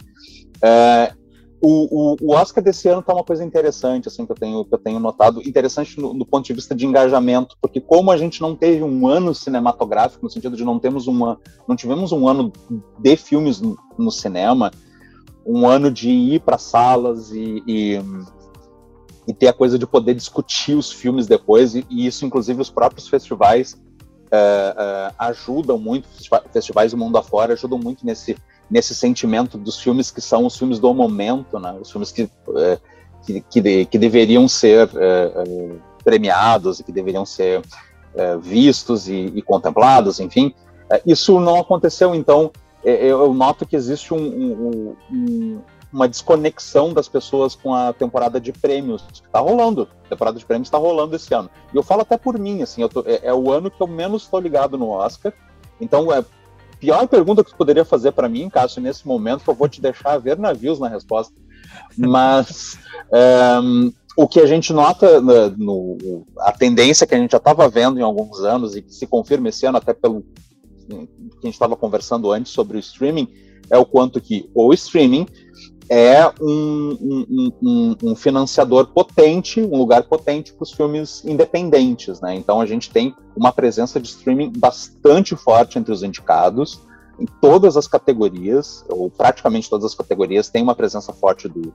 É, 0.62 1.12
o, 1.60 2.14
o, 2.14 2.16
o, 2.22 2.34
Oscar 2.36 2.64
desse 2.64 2.88
ano 2.88 3.02
tá 3.02 3.12
uma 3.12 3.22
coisa 3.22 3.44
interessante, 3.44 4.08
assim, 4.08 4.24
que 4.24 4.32
eu 4.32 4.36
tenho, 4.36 4.64
que 4.64 4.74
eu 4.74 4.78
tenho 4.78 4.98
notado, 4.98 5.46
interessante 5.46 6.00
no, 6.00 6.14
no, 6.14 6.24
ponto 6.24 6.46
de 6.46 6.54
vista 6.54 6.74
de 6.74 6.86
engajamento, 6.86 7.54
porque 7.60 7.82
como 7.82 8.10
a 8.10 8.16
gente 8.16 8.40
não 8.40 8.56
teve 8.56 8.82
um 8.82 9.06
ano 9.06 9.34
cinematográfico, 9.34 10.24
no 10.24 10.30
sentido 10.30 10.56
de 10.56 10.64
não 10.64 10.78
temos 10.78 11.06
uma, 11.06 11.38
não 11.68 11.76
tivemos 11.76 12.12
um 12.12 12.26
ano 12.26 12.50
de 12.98 13.14
filmes 13.14 13.60
no, 13.60 13.76
no 13.98 14.10
cinema, 14.10 14.72
um 15.46 15.66
ano 15.66 15.90
de 15.90 16.10
ir 16.10 16.40
para 16.40 16.58
salas 16.58 17.30
e, 17.32 17.62
e, 17.66 18.00
e, 19.26 19.34
ter 19.34 19.48
a 19.48 19.52
coisa 19.52 19.78
de 19.78 19.86
poder 19.86 20.14
discutir 20.14 20.74
os 20.74 20.90
filmes 20.90 21.26
depois, 21.26 21.74
e, 21.74 21.86
e 21.90 22.06
isso, 22.06 22.24
inclusive, 22.24 22.60
os 22.60 22.70
próprios 22.70 23.08
festivais 23.08 23.76
é, 24.30 24.74
é, 24.78 25.14
ajudam 25.18 25.76
muito, 25.76 26.08
festivais 26.52 26.92
do 26.92 26.96
mundo 26.96 27.18
afora 27.18 27.52
ajudam 27.52 27.78
muito 27.78 28.06
nesse 28.06 28.34
nesse 28.70 28.94
sentimento 28.94 29.58
dos 29.58 29.78
filmes 29.78 30.10
que 30.10 30.22
são 30.22 30.46
os 30.46 30.56
filmes 30.56 30.78
do 30.78 30.94
momento, 30.94 31.58
né? 31.58 31.76
Os 31.78 31.90
filmes 31.90 32.10
que 32.10 32.30
é, 32.56 32.78
que, 33.26 33.40
que, 33.42 33.60
de, 33.60 33.84
que, 33.84 33.98
deveriam 33.98 34.48
ser 34.48 34.88
premiados 36.02 36.80
e 36.80 36.82
que 36.82 36.90
deveriam 36.90 37.26
ser 37.26 37.60
vistos 38.40 39.06
e, 39.08 39.30
e, 39.34 39.42
contemplados, 39.42 40.18
enfim. 40.18 40.54
Isso 41.04 41.38
não 41.38 41.60
aconteceu, 41.60 42.14
então 42.14 42.50
eu 42.84 43.32
noto 43.32 43.66
que 43.66 43.76
existe 43.76 44.12
um, 44.12 44.18
um, 44.18 44.96
um, 45.10 45.60
uma 45.92 46.08
desconexão 46.08 46.92
das 46.92 47.06
pessoas 47.06 47.54
com 47.54 47.74
a 47.74 47.92
temporada 47.92 48.40
de 48.40 48.52
prêmios 48.52 49.04
está 49.12 49.38
rolando. 49.38 49.88
A 50.06 50.08
temporada 50.08 50.38
de 50.38 50.44
prêmios 50.44 50.68
está 50.68 50.78
rolando 50.78 51.14
esse 51.14 51.32
ano. 51.34 51.50
E 51.72 51.76
eu 51.76 51.82
falo 51.82 52.00
até 52.00 52.16
por 52.16 52.38
mim, 52.38 52.62
assim, 52.62 52.86
tô, 52.88 53.04
é, 53.06 53.20
é, 53.24 53.34
o 53.34 53.52
ano 53.52 53.70
que 53.70 53.80
eu 53.80 53.86
menos 53.86 54.22
estou 54.22 54.40
ligado 54.40 54.78
no 54.78 54.88
Oscar. 54.88 55.32
Então, 55.80 56.12
é, 56.12 56.24
pior 56.80 57.06
pergunta 57.06 57.44
que 57.44 57.50
tu 57.50 57.56
poderia 57.56 57.84
fazer 57.84 58.12
para 58.12 58.28
mim, 58.28 58.48
Cássio, 58.48 58.80
nesse 58.80 59.06
momento, 59.06 59.44
que 59.44 59.50
eu 59.50 59.54
vou 59.54 59.68
te 59.68 59.80
deixar 59.80 60.18
ver 60.18 60.38
navios 60.38 60.80
na 60.80 60.88
resposta. 60.88 61.34
Mas 61.96 62.78
ehm, 63.12 63.92
o 64.16 64.26
que 64.26 64.40
a 64.40 64.46
gente 64.46 64.72
nota 64.72 65.20
no, 65.20 65.50
no, 65.56 66.26
a 66.38 66.52
tendência 66.52 67.06
que 67.06 67.14
a 67.14 67.18
gente 67.18 67.32
já 67.32 67.38
estava 67.38 67.68
vendo 67.68 67.98
em 67.98 68.02
alguns 68.02 68.40
anos 68.40 68.74
e 68.74 68.82
que 68.82 68.94
se 68.94 69.06
confirma 69.06 69.50
esse 69.50 69.66
ano 69.66 69.78
até 69.78 69.92
pelo 69.92 70.24
que 70.86 70.94
a 70.94 71.46
gente 71.46 71.54
estava 71.54 71.76
conversando 71.76 72.30
antes 72.30 72.52
sobre 72.52 72.76
o 72.76 72.80
streaming 72.80 73.28
é 73.70 73.78
o 73.78 73.86
quanto 73.86 74.20
que 74.20 74.50
o 74.54 74.72
streaming 74.72 75.26
é 75.88 76.26
um, 76.40 76.96
um, 77.00 77.52
um, 77.62 77.96
um 78.02 78.16
financiador 78.16 78.86
potente, 78.88 79.60
um 79.60 79.76
lugar 79.76 80.04
potente 80.04 80.52
para 80.52 80.62
os 80.62 80.72
filmes 80.72 81.24
independentes, 81.24 82.20
né? 82.20 82.34
Então 82.34 82.60
a 82.60 82.66
gente 82.66 82.90
tem 82.90 83.14
uma 83.36 83.52
presença 83.52 84.00
de 84.00 84.08
streaming 84.08 84.52
bastante 84.56 85.36
forte 85.36 85.78
entre 85.78 85.92
os 85.92 86.02
indicados, 86.02 86.80
em 87.18 87.26
todas 87.40 87.76
as 87.76 87.86
categorias, 87.86 88.84
ou 88.88 89.10
praticamente 89.10 89.68
todas 89.68 89.84
as 89.84 89.94
categorias, 89.94 90.48
tem 90.48 90.62
uma 90.62 90.74
presença 90.74 91.12
forte 91.12 91.48
do, 91.48 91.72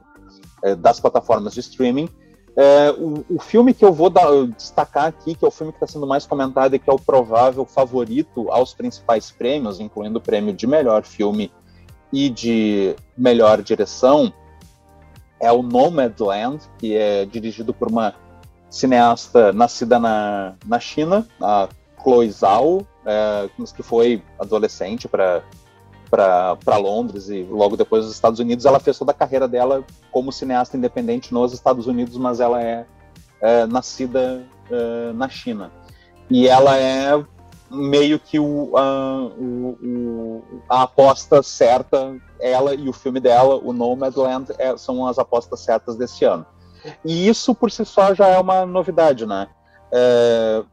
é, 0.63 0.75
das 0.75 0.99
plataformas 0.99 1.53
de 1.53 1.59
streaming. 1.59 2.09
É, 2.59 2.89
o, 2.91 3.23
o, 3.35 3.39
filme 3.39 3.71
que 3.71 3.85
eu 3.85 3.93
vou 3.93 4.11
destacar 4.57 5.05
aqui, 5.05 5.35
que 5.35 5.45
é 5.45 5.47
o 5.47 5.51
filme 5.51 5.71
que 5.71 5.77
está 5.77 5.85
sendo 5.85 6.07
mais 6.07 6.25
comentado 6.25 6.73
e 6.73 6.79
que 6.79 6.89
é 6.89 6.93
o 6.93 6.97
provável 6.97 7.65
favorito 7.65 8.51
aos 8.51 8.73
principais 8.73 9.29
prêmios, 9.29 9.79
incluindo 9.79 10.17
o 10.17 10.21
prêmio 10.21 10.51
de 10.53 10.65
melhor 10.65 11.03
filme 11.03 11.51
e 12.11 12.29
de 12.29 12.95
melhor 13.15 13.61
direção 13.61 14.33
é 15.39 15.51
o 15.51 15.61
Nomadland, 15.61 16.63
que 16.77 16.95
é 16.95 17.25
dirigido 17.25 17.73
por 17.73 17.89
uma 17.89 18.13
cineasta 18.69 19.53
nascida 19.53 19.99
na, 19.99 20.55
na 20.65 20.79
China, 20.79 21.27
a 21.41 21.69
Chloe 22.01 22.29
Zhao, 22.29 22.85
é, 23.05 23.49
que 23.75 23.83
foi 23.83 24.21
adolescente 24.39 25.07
para 25.07 25.43
para 26.09 26.77
Londres 26.77 27.29
e 27.29 27.43
logo 27.43 27.77
depois 27.77 28.05
os 28.05 28.13
Estados 28.13 28.39
Unidos. 28.39 28.65
Ela 28.65 28.79
fez 28.79 28.97
toda 28.97 29.11
a 29.11 29.15
carreira 29.15 29.47
dela 29.47 29.83
como 30.11 30.31
cineasta 30.31 30.77
independente 30.77 31.33
nos 31.33 31.53
Estados 31.53 31.87
Unidos, 31.87 32.17
mas 32.17 32.39
ela 32.39 32.61
é, 32.61 32.85
é 33.41 33.65
nascida 33.65 34.43
é, 34.69 35.13
na 35.13 35.29
China. 35.29 35.71
E 36.29 36.47
ela 36.47 36.77
é 36.77 37.23
meio 37.69 38.19
que 38.19 38.39
o, 38.39 38.77
a, 38.77 39.25
o, 39.37 40.41
a 40.69 40.83
aposta 40.83 41.43
certa, 41.43 42.15
ela 42.39 42.73
e 42.73 42.87
o 42.87 42.93
filme 42.93 43.19
dela, 43.19 43.55
o 43.55 43.73
Nomadland, 43.73 44.53
é, 44.57 44.75
são 44.77 45.05
as 45.05 45.19
apostas 45.19 45.59
certas 45.59 45.95
desse 45.95 46.23
ano. 46.25 46.45
E 47.03 47.27
isso 47.27 47.53
por 47.53 47.71
si 47.71 47.85
só 47.85 48.13
já 48.13 48.27
é 48.27 48.39
uma 48.39 48.65
novidade, 48.65 49.25
né? 49.25 49.47
É, 49.91 50.63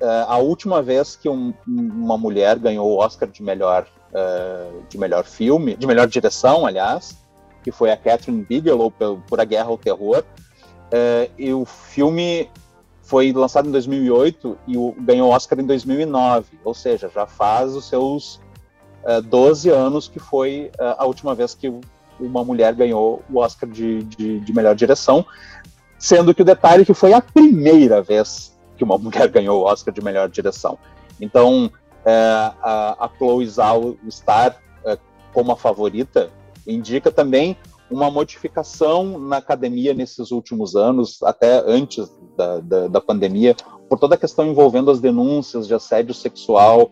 é, 0.00 0.24
a 0.28 0.36
última 0.38 0.82
vez 0.82 1.16
que 1.16 1.28
um, 1.28 1.54
uma 1.66 2.18
mulher 2.18 2.58
ganhou 2.58 2.88
o 2.88 2.98
Oscar 2.98 3.28
de 3.28 3.42
melhor, 3.42 3.86
é, 4.14 4.68
de 4.88 4.98
melhor 4.98 5.24
filme, 5.24 5.76
de 5.76 5.86
melhor 5.86 6.06
direção, 6.06 6.66
aliás, 6.66 7.16
que 7.62 7.70
foi 7.70 7.90
a 7.90 7.96
Catherine 7.96 8.42
Bigelow 8.42 8.90
por, 8.90 9.40
A 9.40 9.44
Guerra 9.44 9.68
ao 9.68 9.78
Terror, 9.78 10.24
é, 10.90 11.30
e 11.38 11.52
o 11.52 11.64
filme 11.64 12.48
foi 13.02 13.32
lançado 13.32 13.68
em 13.68 13.72
2008 13.72 14.58
e 14.68 14.74
ganhou 15.02 15.28
o 15.28 15.32
Oscar 15.32 15.58
em 15.58 15.66
2009, 15.66 16.58
ou 16.64 16.72
seja, 16.72 17.10
já 17.12 17.26
faz 17.26 17.74
os 17.74 17.86
seus 17.86 18.36
uh, 19.04 19.18
eh, 19.18 19.20
12 19.20 19.68
anos 19.68 20.08
que 20.08 20.18
foi 20.18 20.70
uh, 20.78 20.94
a 20.96 21.04
última 21.04 21.34
vez 21.34 21.54
que 21.54 21.70
uma 22.18 22.44
mulher 22.44 22.74
ganhou 22.74 23.22
o 23.30 23.38
Oscar 23.38 23.68
de, 23.68 24.04
de, 24.04 24.40
de, 24.40 24.52
melhor 24.54 24.74
direção, 24.74 25.26
sendo 25.98 26.34
que 26.34 26.42
o 26.42 26.44
detalhe 26.44 26.82
é 26.82 26.84
que 26.86 26.94
foi 26.94 27.12
a 27.12 27.20
primeira 27.20 28.00
vez 28.00 28.56
que 28.76 28.84
uma 28.84 28.96
mulher 28.96 29.28
ganhou 29.30 29.60
o 29.60 29.64
Oscar 29.64 29.92
de 29.92 30.02
melhor 30.02 30.28
direção. 30.28 30.78
Então, 31.20 31.70
a, 32.10 33.04
a 33.04 33.10
Chloe 33.16 33.46
Zhao 33.46 33.96
estar 34.06 34.56
é, 34.84 34.98
como 35.32 35.52
a 35.52 35.56
favorita 35.56 36.30
indica 36.66 37.10
também 37.10 37.56
uma 37.90 38.10
modificação 38.10 39.18
na 39.18 39.36
academia 39.36 39.92
nesses 39.92 40.30
últimos 40.30 40.74
anos, 40.74 41.22
até 41.22 41.62
antes 41.66 42.10
da, 42.36 42.60
da, 42.60 42.88
da 42.88 43.00
pandemia, 43.00 43.54
por 43.88 43.98
toda 43.98 44.14
a 44.14 44.18
questão 44.18 44.46
envolvendo 44.46 44.90
as 44.90 45.00
denúncias 45.00 45.66
de 45.66 45.74
assédio 45.74 46.14
sexual 46.14 46.90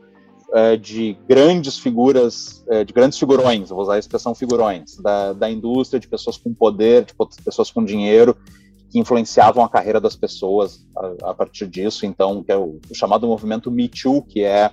é, 0.53 0.77
de 0.77 1.16
grandes 1.29 1.79
figuras, 1.79 2.64
é, 2.68 2.85
de 2.85 2.92
grandes 2.92 3.18
figurões, 3.18 3.70
vou 3.70 3.81
usar 3.81 3.94
a 3.94 3.99
expressão 3.99 4.35
figurões, 4.35 4.96
da, 4.96 5.33
da 5.33 5.51
indústria, 5.51 6.01
de 6.01 6.09
pessoas 6.09 6.37
com 6.37 6.53
poder, 6.53 7.05
de 7.05 7.14
pessoas 7.44 7.70
com 7.70 7.85
dinheiro, 7.85 8.37
que 8.90 8.99
influenciavam 8.99 9.64
a 9.64 9.68
carreira 9.68 10.01
das 10.01 10.16
pessoas 10.16 10.85
a, 10.96 11.31
a 11.31 11.35
partir 11.35 11.68
disso. 11.68 12.05
Então, 12.05 12.42
que 12.42 12.51
é 12.51 12.57
o, 12.57 12.81
o, 12.90 12.94
chamado 12.94 13.27
movimento 13.27 13.70
Me 13.70 13.88
Too, 13.88 14.23
que 14.23 14.42
é 14.42 14.70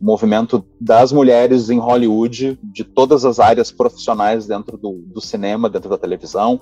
movimento 0.00 0.64
das 0.80 1.12
mulheres 1.12 1.70
em 1.70 1.78
Hollywood, 1.78 2.58
de 2.62 2.84
todas 2.84 3.24
as 3.24 3.38
áreas 3.38 3.70
profissionais 3.70 4.46
dentro 4.46 4.76
do, 4.76 5.02
do 5.06 5.20
cinema, 5.20 5.68
dentro 5.68 5.88
da 5.88 5.98
televisão, 5.98 6.60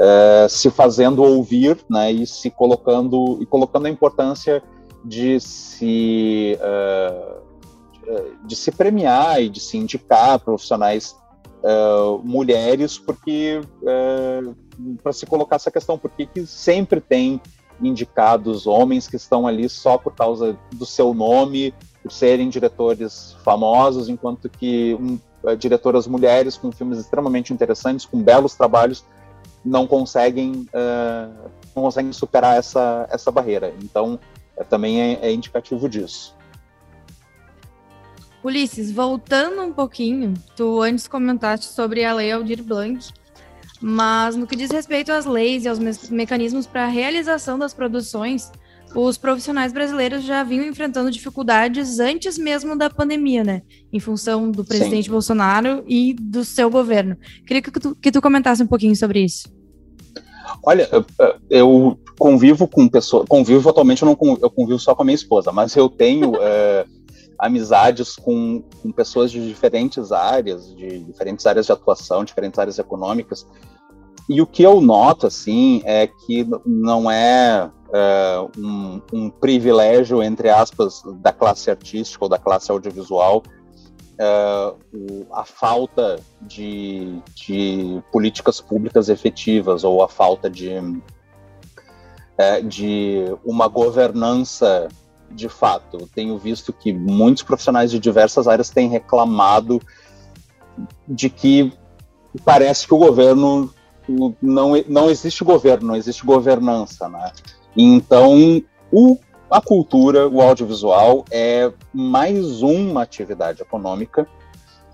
é, 0.00 0.46
se 0.48 0.70
fazendo 0.70 1.22
ouvir, 1.22 1.78
né, 1.88 2.10
e 2.10 2.26
se 2.26 2.50
colocando 2.50 3.38
e 3.40 3.46
colocando 3.46 3.86
a 3.86 3.90
importância 3.90 4.62
de 5.04 5.38
se 5.38 6.58
uh, 6.60 7.44
de 8.46 8.56
se 8.56 8.72
premiar 8.72 9.42
e 9.42 9.48
de 9.48 9.60
se 9.60 9.76
indicar 9.76 10.38
profissionais 10.38 11.14
uh, 11.62 12.18
mulheres, 12.24 12.98
porque 12.98 13.60
uh, 13.82 14.96
para 15.02 15.12
se 15.12 15.26
colocar 15.26 15.56
essa 15.56 15.70
questão, 15.70 15.98
porque 15.98 16.26
que 16.26 16.46
sempre 16.46 17.00
tem 17.00 17.40
indicados 17.80 18.66
homens 18.66 19.08
que 19.08 19.16
estão 19.16 19.46
ali 19.46 19.68
só 19.68 19.98
por 19.98 20.14
causa 20.14 20.56
do 20.72 20.86
seu 20.86 21.12
nome, 21.12 21.74
por 22.04 22.12
serem 22.12 22.50
diretores 22.50 23.34
famosos, 23.42 24.10
enquanto 24.10 24.46
que 24.46 24.94
um, 25.00 25.18
uh, 25.42 25.56
diretoras 25.56 26.06
mulheres 26.06 26.56
com 26.56 26.70
filmes 26.70 26.98
extremamente 26.98 27.50
interessantes, 27.50 28.04
com 28.04 28.22
belos 28.22 28.54
trabalhos, 28.54 29.02
não 29.64 29.86
conseguem 29.86 30.68
não 31.74 31.82
conseguem 31.84 32.12
superar 32.12 32.58
essa 32.58 33.08
essa 33.10 33.30
barreira. 33.30 33.74
Então, 33.82 34.20
é, 34.54 34.62
também 34.62 35.00
é, 35.00 35.18
é 35.22 35.32
indicativo 35.32 35.88
disso. 35.88 36.36
Ulisses, 38.42 38.92
voltando 38.92 39.62
um 39.62 39.72
pouquinho, 39.72 40.34
tu 40.54 40.82
antes 40.82 41.08
comentaste 41.08 41.64
sobre 41.64 42.04
a 42.04 42.12
Lei 42.12 42.30
Aldir 42.30 42.62
Blanc, 42.62 43.08
mas 43.80 44.36
no 44.36 44.46
que 44.46 44.54
diz 44.54 44.70
respeito 44.70 45.10
às 45.12 45.24
leis 45.24 45.64
e 45.64 45.68
aos 45.68 45.78
me 45.78 45.92
mecanismos 46.10 46.66
para 46.66 46.84
a 46.84 46.88
realização 46.88 47.58
das 47.58 47.72
produções, 47.72 48.52
os 48.94 49.18
profissionais 49.18 49.72
brasileiros 49.72 50.24
já 50.24 50.42
vinham 50.44 50.66
enfrentando 50.66 51.10
dificuldades 51.10 51.98
antes 51.98 52.38
mesmo 52.38 52.76
da 52.76 52.88
pandemia, 52.88 53.42
né? 53.42 53.62
Em 53.92 54.00
função 54.00 54.50
do 54.50 54.64
presidente 54.64 55.06
Sim. 55.06 55.10
Bolsonaro 55.10 55.84
e 55.86 56.14
do 56.14 56.44
seu 56.44 56.70
governo. 56.70 57.16
Queria 57.46 57.62
que 57.62 57.70
tu, 57.72 57.94
que 57.96 58.12
tu 58.12 58.22
comentasse 58.22 58.62
um 58.62 58.66
pouquinho 58.66 58.94
sobre 58.94 59.20
isso. 59.20 59.52
Olha, 60.62 60.88
eu 61.50 61.98
convivo 62.18 62.68
com 62.68 62.88
pessoas, 62.88 63.26
convivo 63.28 63.68
atualmente, 63.68 64.02
eu, 64.02 64.06
não, 64.06 64.38
eu 64.40 64.50
convivo 64.50 64.78
só 64.78 64.94
com 64.94 65.02
a 65.02 65.04
minha 65.04 65.14
esposa, 65.14 65.50
mas 65.50 65.74
eu 65.74 65.88
tenho 65.88 66.32
é, 66.40 66.86
amizades 67.38 68.16
com, 68.16 68.62
com 68.82 68.92
pessoas 68.92 69.30
de 69.30 69.46
diferentes 69.46 70.12
áreas, 70.12 70.74
de 70.74 71.00
diferentes 71.00 71.44
áreas 71.46 71.66
de 71.66 71.72
atuação, 71.72 72.24
diferentes 72.24 72.58
áreas 72.58 72.78
econômicas. 72.78 73.46
E 74.28 74.40
o 74.40 74.46
que 74.46 74.62
eu 74.62 74.80
noto, 74.80 75.26
assim, 75.26 75.82
é 75.84 76.06
que 76.06 76.46
não 76.64 77.10
é, 77.10 77.70
é 77.92 78.46
um, 78.56 79.00
um, 79.12 79.30
privilégio, 79.30 80.22
entre 80.22 80.48
aspas, 80.48 81.02
da 81.16 81.32
classe 81.32 81.70
artística 81.70 82.24
ou 82.24 82.28
da 82.28 82.38
classe 82.38 82.70
audiovisual, 82.70 83.42
é, 84.18 84.74
o, 84.94 85.26
a 85.32 85.44
falta 85.44 86.20
de, 86.40 87.18
de, 87.34 88.02
políticas 88.12 88.60
públicas 88.60 89.08
efetivas 89.08 89.84
ou 89.84 90.02
a 90.02 90.08
falta 90.08 90.48
de, 90.48 90.70
é, 92.38 92.62
de 92.62 93.24
uma 93.44 93.68
governança 93.68 94.88
de 95.30 95.48
fato. 95.48 96.08
Tenho 96.14 96.38
visto 96.38 96.72
que 96.72 96.92
muitos 96.92 97.42
profissionais 97.42 97.90
de 97.90 97.98
diversas 97.98 98.46
áreas 98.46 98.70
têm 98.70 98.88
reclamado 98.88 99.82
de 101.06 101.28
que 101.28 101.72
parece 102.44 102.86
que 102.86 102.94
o 102.94 102.98
governo 102.98 103.73
não, 104.08 104.72
não 104.88 105.10
existe 105.10 105.42
governo, 105.44 105.88
não 105.88 105.96
existe 105.96 106.24
governança, 106.24 107.08
né? 107.08 107.32
Então, 107.76 108.62
o, 108.92 109.18
a 109.50 109.60
cultura, 109.60 110.28
o 110.28 110.40
audiovisual 110.40 111.24
é 111.30 111.72
mais 111.92 112.62
uma 112.62 113.02
atividade 113.02 113.62
econômica 113.62 114.28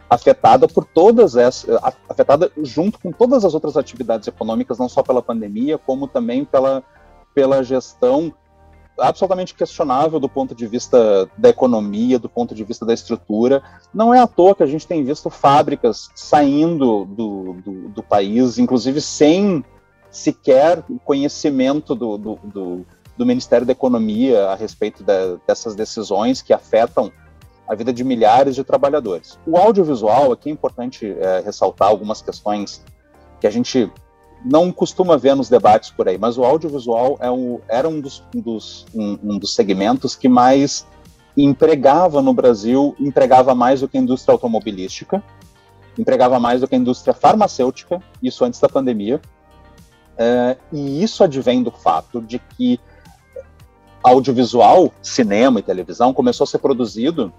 afetada 0.08 0.66
por 0.66 0.84
todas 0.84 1.36
essas, 1.36 1.78
afetada 2.08 2.50
junto 2.62 2.98
com 2.98 3.12
todas 3.12 3.44
as 3.44 3.54
outras 3.54 3.76
atividades 3.76 4.26
econômicas, 4.26 4.78
não 4.78 4.88
só 4.88 5.02
pela 5.04 5.22
pandemia, 5.22 5.78
como 5.78 6.08
também 6.08 6.44
pela, 6.44 6.82
pela 7.32 7.62
gestão 7.62 8.34
absolutamente 9.00 9.54
questionável 9.54 10.20
do 10.20 10.28
ponto 10.28 10.54
de 10.54 10.66
vista 10.66 11.28
da 11.36 11.48
economia, 11.48 12.18
do 12.18 12.28
ponto 12.28 12.54
de 12.54 12.64
vista 12.64 12.84
da 12.84 12.94
estrutura. 12.94 13.62
Não 13.92 14.14
é 14.14 14.20
à 14.20 14.26
toa 14.26 14.54
que 14.54 14.62
a 14.62 14.66
gente 14.66 14.86
tem 14.86 15.04
visto 15.04 15.30
fábricas 15.30 16.10
saindo 16.14 17.04
do, 17.04 17.54
do, 17.54 17.88
do 17.88 18.02
país, 18.02 18.58
inclusive 18.58 19.00
sem 19.00 19.64
sequer 20.10 20.82
conhecimento 21.04 21.94
do, 21.94 22.18
do, 22.18 22.38
do, 22.42 22.86
do 23.16 23.26
Ministério 23.26 23.66
da 23.66 23.72
Economia 23.72 24.46
a 24.46 24.54
respeito 24.54 25.02
de, 25.02 25.38
dessas 25.46 25.74
decisões 25.74 26.42
que 26.42 26.52
afetam 26.52 27.12
a 27.68 27.74
vida 27.74 27.92
de 27.92 28.02
milhares 28.02 28.56
de 28.56 28.64
trabalhadores. 28.64 29.38
O 29.46 29.56
audiovisual, 29.56 30.32
aqui 30.32 30.48
é 30.48 30.52
importante 30.52 31.14
é, 31.18 31.40
ressaltar 31.40 31.88
algumas 31.88 32.20
questões 32.20 32.84
que 33.40 33.46
a 33.46 33.50
gente 33.50 33.90
não 34.44 34.72
costuma 34.72 35.16
ver 35.16 35.34
nos 35.34 35.48
debates 35.48 35.90
por 35.90 36.08
aí, 36.08 36.18
mas 36.18 36.38
o 36.38 36.44
audiovisual 36.44 37.18
é 37.20 37.76
era 37.76 37.88
um 37.88 38.00
dos, 38.00 38.24
dos, 38.34 38.86
um, 38.94 39.18
um 39.22 39.38
dos 39.38 39.54
segmentos 39.54 40.16
que 40.16 40.28
mais 40.28 40.86
empregava 41.36 42.20
no 42.22 42.32
Brasil, 42.32 42.94
empregava 42.98 43.54
mais 43.54 43.80
do 43.80 43.88
que 43.88 43.96
a 43.96 44.00
indústria 44.00 44.32
automobilística, 44.32 45.22
empregava 45.98 46.40
mais 46.40 46.60
do 46.60 46.68
que 46.68 46.74
a 46.74 46.78
indústria 46.78 47.14
farmacêutica, 47.14 48.02
isso 48.22 48.44
antes 48.44 48.60
da 48.60 48.68
pandemia. 48.68 49.20
É, 50.16 50.56
e 50.72 51.02
isso 51.02 51.24
advém 51.24 51.62
do 51.62 51.70
fato 51.70 52.20
de 52.20 52.38
que 52.38 52.78
audiovisual, 54.02 54.92
cinema 55.02 55.60
e 55.60 55.62
televisão 55.62 56.12
começou 56.12 56.44
a 56.44 56.46
ser 56.46 56.58
produzido 56.58 57.32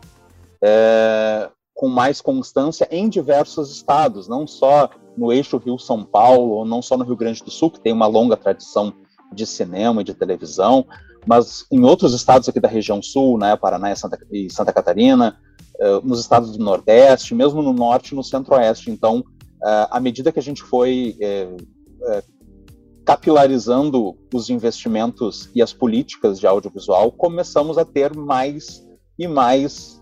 é, 0.64 1.50
com 1.82 1.90
mais 1.90 2.22
constância 2.22 2.88
em 2.92 3.10
diversos 3.10 3.72
estados, 3.72 4.28
não 4.28 4.46
só 4.46 4.88
no 5.18 5.34
eixo 5.34 5.58
Rio-São 5.58 6.04
Paulo, 6.04 6.52
ou 6.52 6.64
não 6.64 6.80
só 6.80 6.96
no 6.96 7.04
Rio 7.04 7.16
Grande 7.16 7.44
do 7.44 7.50
Sul, 7.50 7.72
que 7.72 7.80
tem 7.80 7.92
uma 7.92 8.06
longa 8.06 8.38
tradição 8.38 8.94
de 9.34 9.48
cinema 9.48 10.02
e 10.02 10.04
de 10.04 10.14
televisão, 10.14 10.86
mas 11.26 11.66
em 11.72 11.84
outros 11.84 12.14
estados 12.14 12.48
aqui 12.48 12.60
da 12.60 12.68
região 12.68 13.02
sul, 13.02 13.36
né, 13.36 13.56
Paraná 13.56 13.92
e 13.92 13.96
Santa, 13.96 14.20
e 14.32 14.48
Santa 14.54 14.72
Catarina, 14.72 15.40
uh, 15.80 16.08
nos 16.08 16.20
estados 16.20 16.56
do 16.56 16.64
Nordeste, 16.64 17.34
mesmo 17.34 17.64
no 17.64 17.74
Norte 17.74 18.12
e 18.12 18.16
no 18.16 18.24
Centro-Oeste. 18.24 18.92
Então, 18.92 19.22
uh, 19.22 19.88
à 19.90 20.00
medida 20.00 20.32
que 20.32 20.38
a 20.38 20.44
gente 20.44 20.62
foi 20.62 21.18
uh, 21.20 22.24
capilarizando 23.04 24.16
os 24.32 24.52
investimentos 24.52 25.50
e 25.56 25.64
as 25.64 25.74
políticas 25.74 26.40
de 26.40 26.46
audiovisual, 26.46 27.12
começamos 27.12 27.80
a 27.80 27.84
ter 27.84 28.16
mais 28.16 28.86
e 29.18 29.28
mais 29.28 30.02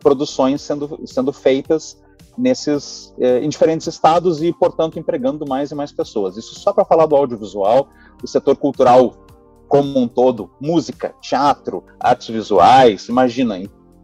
produções 0.00 0.62
sendo, 0.62 1.00
sendo 1.04 1.32
feitas 1.32 2.00
nesses 2.36 3.14
eh, 3.18 3.40
em 3.40 3.48
diferentes 3.48 3.86
estados 3.86 4.42
e, 4.42 4.52
portanto, 4.52 4.98
empregando 4.98 5.46
mais 5.48 5.70
e 5.70 5.74
mais 5.74 5.90
pessoas. 5.90 6.36
Isso 6.36 6.54
só 6.54 6.72
para 6.72 6.84
falar 6.84 7.06
do 7.06 7.16
audiovisual, 7.16 7.88
o 8.22 8.26
setor 8.26 8.56
cultural 8.56 9.14
como 9.68 9.98
um 9.98 10.06
todo, 10.06 10.50
música, 10.60 11.14
teatro, 11.20 11.82
artes 11.98 12.28
visuais, 12.28 13.08
imagina, 13.08 13.60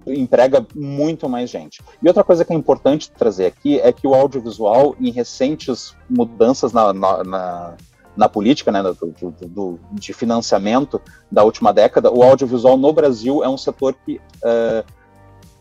emprega 0.07 0.67
muito 0.75 1.29
mais 1.29 1.51
gente. 1.51 1.81
E 2.03 2.09
outra 2.09 2.25
coisa 2.25 2.45
que 2.45 2.53
é 2.53 2.57
importante 2.57 3.13
trazer 3.13 3.47
aqui 3.47 3.79
é 3.79 3.93
que 3.93 4.07
o 4.07 4.15
audiovisual, 4.15 4.97
em 5.01 5.13
recentes 5.13 5.95
mudanças 6.11 6.73
na, 6.73 6.93
na, 6.93 7.23
na, 7.23 7.77
na 8.17 8.29
política 8.29 8.71
né, 8.71 8.83
do, 8.83 8.95
do, 8.95 9.49
do, 9.49 9.81
de 9.93 10.13
financiamento 10.13 11.01
da 11.31 11.43
última 11.43 11.73
década, 11.73 12.11
o 12.11 12.23
audiovisual 12.23 12.77
no 12.77 12.93
Brasil 12.93 13.43
é 13.43 13.49
um 13.49 13.57
setor 13.57 13.95
que 14.05 14.17
uh, 14.17 14.85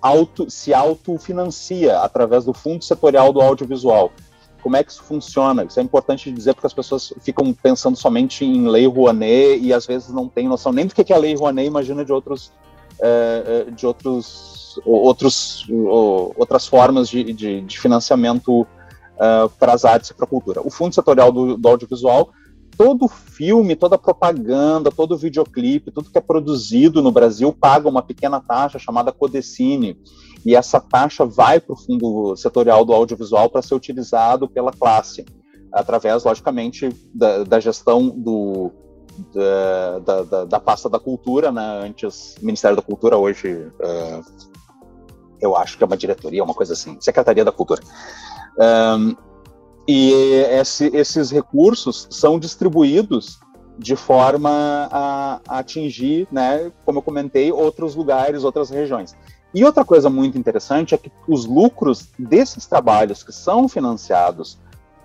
auto, 0.02 0.50
se 0.50 0.74
autofinancia 0.74 2.00
através 2.00 2.44
do 2.44 2.54
Fundo 2.54 2.84
Setorial 2.84 3.32
do 3.32 3.42
Audiovisual. 3.42 4.12
Como 4.62 4.76
é 4.76 4.84
que 4.84 4.92
isso 4.92 5.02
funciona? 5.02 5.64
Isso 5.64 5.80
é 5.80 5.84
importante 5.84 6.32
dizer 6.32 6.54
porque 6.54 6.68
as 6.68 6.74
pessoas 6.74 7.14
ficam 7.22 7.52
pensando 7.54 7.98
somente 7.98 8.46
em 8.46 8.68
Lei 8.68 8.86
Rouanet 8.86 9.60
e 9.60 9.74
às 9.74 9.86
vezes 9.86 10.10
não 10.10 10.28
têm 10.28 10.48
noção 10.48 10.72
nem 10.72 10.86
do 10.86 10.94
que 10.94 11.12
é 11.12 11.16
a 11.16 11.20
Lei 11.20 11.36
Rouanet, 11.36 11.68
imagina 11.68 12.06
de 12.06 12.12
outros, 12.12 12.52
é, 13.00 13.66
de 13.72 13.88
outros, 13.88 14.80
outros 14.86 15.66
outras 16.36 16.68
formas 16.68 17.10
de, 17.10 17.34
de, 17.34 17.62
de 17.62 17.80
financiamento 17.80 18.62
uh, 18.62 19.50
para 19.58 19.74
as 19.74 19.84
artes 19.84 20.12
e 20.12 20.14
para 20.14 20.26
a 20.26 20.30
cultura. 20.30 20.62
O 20.64 20.70
Fundo 20.70 20.94
Setorial 20.94 21.32
do, 21.32 21.58
do 21.58 21.68
Audiovisual 21.68 22.30
todo 22.82 23.08
filme, 23.08 23.76
toda 23.76 23.96
propaganda, 23.96 24.90
todo 24.90 25.16
videoclipe, 25.16 25.92
tudo 25.92 26.10
que 26.10 26.18
é 26.18 26.22
produzido 26.22 27.00
no 27.00 27.12
Brasil 27.12 27.54
paga 27.54 27.88
uma 27.88 28.02
pequena 28.02 28.40
taxa 28.40 28.80
chamada 28.80 29.12
Codecine. 29.12 30.02
E 30.44 30.56
essa 30.56 30.80
taxa 30.80 31.24
vai 31.24 31.60
para 31.60 31.74
o 31.74 31.78
fundo 31.78 32.36
setorial 32.36 32.84
do 32.84 32.92
audiovisual 32.92 33.52
para 33.52 33.62
ser 33.62 33.76
utilizado 33.76 34.50
pela 34.50 34.72
classe, 34.72 35.24
através, 35.72 36.24
logicamente, 36.24 36.90
da, 37.14 37.44
da 37.44 37.60
gestão 37.60 38.10
do, 38.10 38.72
da, 39.32 40.24
da, 40.24 40.46
da, 40.46 40.60
pasta 40.60 40.90
da 40.90 41.00
cultura, 41.00 41.52
né? 41.52 41.82
Antes, 41.86 42.34
Ministério 42.42 42.76
da 42.76 42.82
Cultura, 42.82 43.16
hoje, 43.16 43.54
uh, 43.54 44.26
eu 45.40 45.56
acho 45.56 45.78
que 45.78 45.84
é 45.84 45.88
uma 45.88 45.98
diretoria, 45.98 46.44
uma 46.44 46.56
coisa 46.56 46.74
assim, 46.74 46.98
Secretaria 47.00 47.46
da 47.46 47.52
Cultura. 47.52 47.80
Um, 48.58 49.16
e 49.88 50.12
esse, 50.52 50.88
esses 50.96 51.32
recursos 51.32 52.08
são 52.10 52.40
distribuídos 52.40 53.40
de 53.78 53.96
forma 53.96 54.88
a, 54.92 55.42
a, 55.48 55.60
atingir, 55.60 56.28
né, 56.32 56.72
como 56.86 57.00
eu 57.00 57.04
comentei, 57.04 57.52
outros 57.52 57.96
lugares, 57.96 58.44
outras 58.44 58.70
regiões. 58.70 59.16
E 59.54 59.66
outra 59.66 59.84
coisa 59.84 60.10
muito 60.10 60.38
interessante 60.38 60.94
é 60.94 60.98
que 60.98 61.12
os 61.28 61.46
lucros 61.46 62.10
desses 62.18 62.66
trabalhos 62.66 63.24
que 63.24 63.34
são 63.34 63.68
financiados 63.68 64.58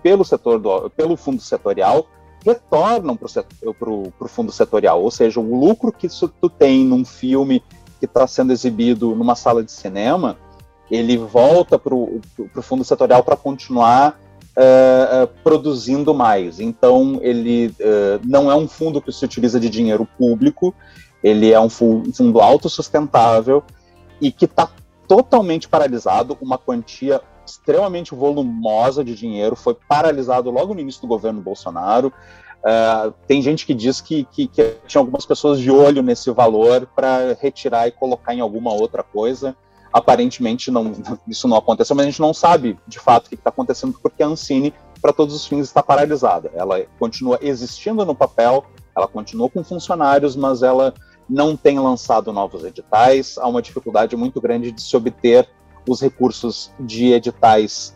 pelo 0.03 0.23
setor 0.23 0.59
do, 0.59 0.89
pelo 0.91 1.17
fundo 1.17 1.41
setorial 1.41 2.07
retornam 2.45 3.17
para 3.17 3.89
o 3.89 4.27
fundo 4.27 4.51
setorial, 4.51 5.01
ou 5.01 5.11
seja, 5.11 5.39
o 5.39 5.59
lucro 5.59 5.91
que 5.91 6.07
tu 6.07 6.49
tem 6.49 6.85
num 6.85 7.03
filme 7.03 7.61
que 7.99 8.05
está 8.05 8.25
sendo 8.27 8.53
exibido 8.53 9.15
numa 9.15 9.35
sala 9.35 9.63
de 9.63 9.71
cinema, 9.71 10.37
ele 10.89 11.17
volta 11.17 11.77
para 11.77 11.93
o 11.93 12.21
fundo 12.61 12.83
setorial 12.83 13.23
para 13.23 13.35
continuar 13.35 14.17
uh, 14.57 15.27
produzindo 15.43 16.13
mais. 16.13 16.59
Então, 16.59 17.19
ele 17.21 17.67
uh, 17.67 18.19
não 18.25 18.51
é 18.51 18.55
um 18.55 18.67
fundo 18.67 19.01
que 19.01 19.11
se 19.11 19.23
utiliza 19.23 19.59
de 19.59 19.69
dinheiro 19.69 20.07
público, 20.17 20.73
ele 21.23 21.51
é 21.51 21.59
um 21.59 21.69
fundo 21.69 22.39
autossustentável 22.41 23.63
e 24.19 24.31
que 24.31 24.45
está 24.45 24.69
totalmente 25.07 25.69
paralisado, 25.69 26.37
uma 26.41 26.57
quantia 26.57 27.21
extremamente 27.45 28.13
volumosa 28.13 29.03
de 29.03 29.15
dinheiro 29.15 29.55
foi 29.55 29.75
paralisado 29.87 30.51
logo 30.51 30.73
no 30.73 30.81
início 30.81 31.01
do 31.01 31.07
governo 31.07 31.41
Bolsonaro. 31.41 32.11
Uh, 32.57 33.13
tem 33.25 33.41
gente 33.41 33.65
que 33.65 33.73
diz 33.73 34.01
que, 34.01 34.25
que, 34.25 34.47
que, 34.47 34.75
tinha 34.85 34.99
algumas 34.99 35.25
pessoas 35.25 35.59
de 35.59 35.71
olho 35.71 36.01
nesse 36.01 36.29
valor 36.31 36.87
para 36.93 37.37
retirar 37.39 37.87
e 37.87 37.91
colocar 37.91 38.33
em 38.33 38.41
alguma 38.41 38.73
outra 38.73 39.01
coisa 39.01 39.55
aparentemente 39.91 40.71
não, 40.71 40.93
isso 41.27 41.47
não 41.47 41.57
aconteceu, 41.57 41.95
mas 41.95 42.05
a 42.05 42.09
gente 42.09 42.21
não 42.21 42.33
sabe 42.33 42.77
de 42.87 42.99
fato 42.99 43.27
o 43.27 43.29
que 43.29 43.35
está 43.35 43.49
acontecendo 43.49 43.97
porque 44.01 44.23
a 44.23 44.27
Ancine, 44.27 44.73
para 45.01 45.13
todos 45.13 45.35
os 45.35 45.45
fins, 45.45 45.67
está 45.67 45.83
paralisada. 45.83 46.51
Ela 46.53 46.85
continua 46.99 47.37
existindo 47.41 48.05
no 48.05 48.15
papel, 48.15 48.65
ela 48.95 49.07
continua 49.07 49.49
com 49.49 49.63
funcionários, 49.63 50.35
mas 50.35 50.63
ela 50.63 50.93
não 51.29 51.55
tem 51.55 51.79
lançado 51.79 52.31
novos 52.31 52.63
editais. 52.63 53.37
Há 53.37 53.47
uma 53.47 53.61
dificuldade 53.61 54.15
muito 54.15 54.39
grande 54.39 54.71
de 54.71 54.81
se 54.81 54.95
obter 54.95 55.47
os 55.87 56.01
recursos 56.01 56.71
de 56.79 57.13
editais 57.13 57.95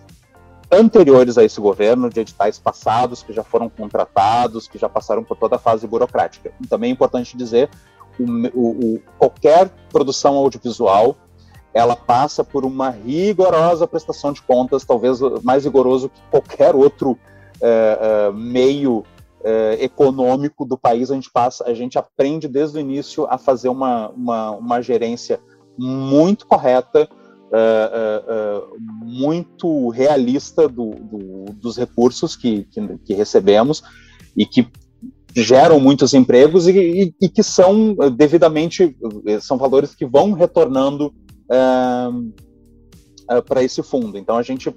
anteriores 0.72 1.38
a 1.38 1.44
esse 1.44 1.60
governo, 1.60 2.10
de 2.10 2.22
editais 2.22 2.58
passados 2.58 3.22
que 3.22 3.34
já 3.34 3.44
foram 3.44 3.70
contratados, 3.70 4.68
que 4.68 4.78
já 4.78 4.88
passaram 4.88 5.24
por 5.24 5.38
toda 5.38 5.58
a 5.58 5.60
fase 5.60 5.86
burocrática. 5.86 6.54
E 6.62 6.68
também 6.68 6.90
é 6.90 6.94
importante 6.94 7.36
dizer, 7.36 7.70
o, 8.18 8.24
o, 8.24 8.96
o, 8.96 9.02
qualquer 9.18 9.70
produção 9.90 10.36
audiovisual 10.36 11.18
ela 11.74 11.96
passa 11.96 12.44
por 12.44 12.66
uma 12.66 12.90
rigorosa 12.90 13.88
prestação 13.88 14.34
de 14.34 14.42
contas, 14.42 14.84
talvez 14.84 15.20
mais 15.44 15.64
rigoroso 15.64 16.10
que 16.10 16.22
qualquer 16.30 16.76
outro 16.76 17.18
é, 17.62 17.98
é, 18.02 18.32
meio 18.32 19.06
é, 19.44 19.78
econômico 19.80 20.66
do 20.66 20.78
país. 20.78 21.10
A 21.10 21.16
gente 21.16 21.32
passa, 21.32 21.64
a 21.66 21.74
gente 21.74 21.98
aprende 21.98 22.48
desde 22.48 22.78
o 22.78 22.82
início 22.82 23.26
a 23.30 23.38
fazer 23.38 23.70
uma, 23.70 24.10
uma, 24.10 24.52
uma 24.52 24.82
gerência 24.82 25.40
muito 25.78 26.46
correta, 26.46 27.10
muito 29.04 29.90
realista 29.90 30.70
do, 30.70 30.92
do, 30.92 31.46
dos 31.54 31.78
recursos 31.78 32.36
que, 32.36 32.64
que, 32.72 32.98
que, 33.00 33.14
recebemos 33.14 33.84
e 34.38 34.46
que 34.46 34.68
geram 35.36 35.78
muitos 35.78 36.14
empregos 36.14 36.68
e, 36.68 36.72
e, 36.72 37.16
e 37.22 37.30
que 37.30 37.44
são 37.44 37.94
devidamente 38.16 38.96
são 39.42 39.58
valores 39.58 39.94
que 39.94 40.06
vão 40.06 40.32
retornando 40.32 41.14
uh, 41.52 43.38
uh, 43.38 43.44
para 43.44 43.64
esse 43.64 43.84
fundo. 43.84 44.18
Então 44.18 44.38
a 44.38 44.44
gente 44.44 44.70
uh, 44.70 44.74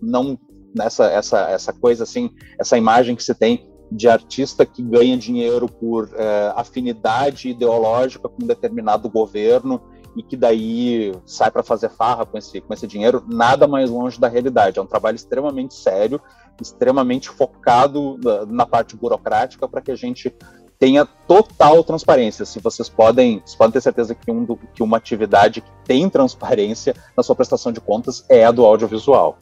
não 0.00 0.38
nessa 0.74 1.06
essa 1.06 1.40
essa 1.50 1.72
coisa 1.72 2.04
assim, 2.04 2.30
essa 2.58 2.76
imagem 2.76 3.14
que 3.14 3.22
se 3.22 3.34
tem 3.34 3.68
de 3.90 4.08
artista 4.08 4.66
que 4.66 4.82
ganha 4.82 5.16
dinheiro 5.16 5.66
por 5.66 6.10
afinidade 6.54 7.48
ideológica 7.48 8.28
com 8.28 8.44
um 8.44 8.46
determinado 8.46 9.08
governo 9.08 9.80
e 10.14 10.22
que 10.22 10.36
daí 10.36 11.10
sai 11.24 11.50
para 11.50 11.62
fazer 11.62 11.88
farra 11.88 12.26
com 12.26 12.36
esse, 12.36 12.60
com 12.60 12.74
esse 12.74 12.86
dinheiro, 12.86 13.24
nada 13.26 13.66
mais 13.66 13.88
longe 13.88 14.20
da 14.20 14.28
realidade. 14.28 14.78
É 14.78 14.82
um 14.82 14.86
trabalho 14.86 15.16
extremamente 15.16 15.72
sério, 15.72 16.20
extremamente 16.60 17.30
focado 17.30 18.18
na, 18.22 18.44
na 18.44 18.66
parte 18.66 18.94
burocrática 18.94 19.66
para 19.66 19.80
que 19.80 19.90
a 19.90 19.96
gente 19.96 20.34
tenha 20.78 21.04
total 21.04 21.82
transparência. 21.82 22.44
Se 22.44 22.60
vocês 22.60 22.88
podem, 22.88 23.40
vocês 23.44 23.56
podem 23.56 23.72
ter 23.72 23.80
certeza 23.80 24.14
que, 24.14 24.30
um 24.30 24.46
que 24.74 24.82
uma 24.82 24.96
atividade 24.96 25.60
que 25.60 25.70
tem 25.84 26.08
transparência 26.08 26.94
na 27.16 27.22
sua 27.22 27.34
prestação 27.34 27.72
de 27.72 27.80
contas 27.80 28.24
é 28.28 28.44
a 28.44 28.52
do 28.52 28.64
audiovisual. 28.64 29.38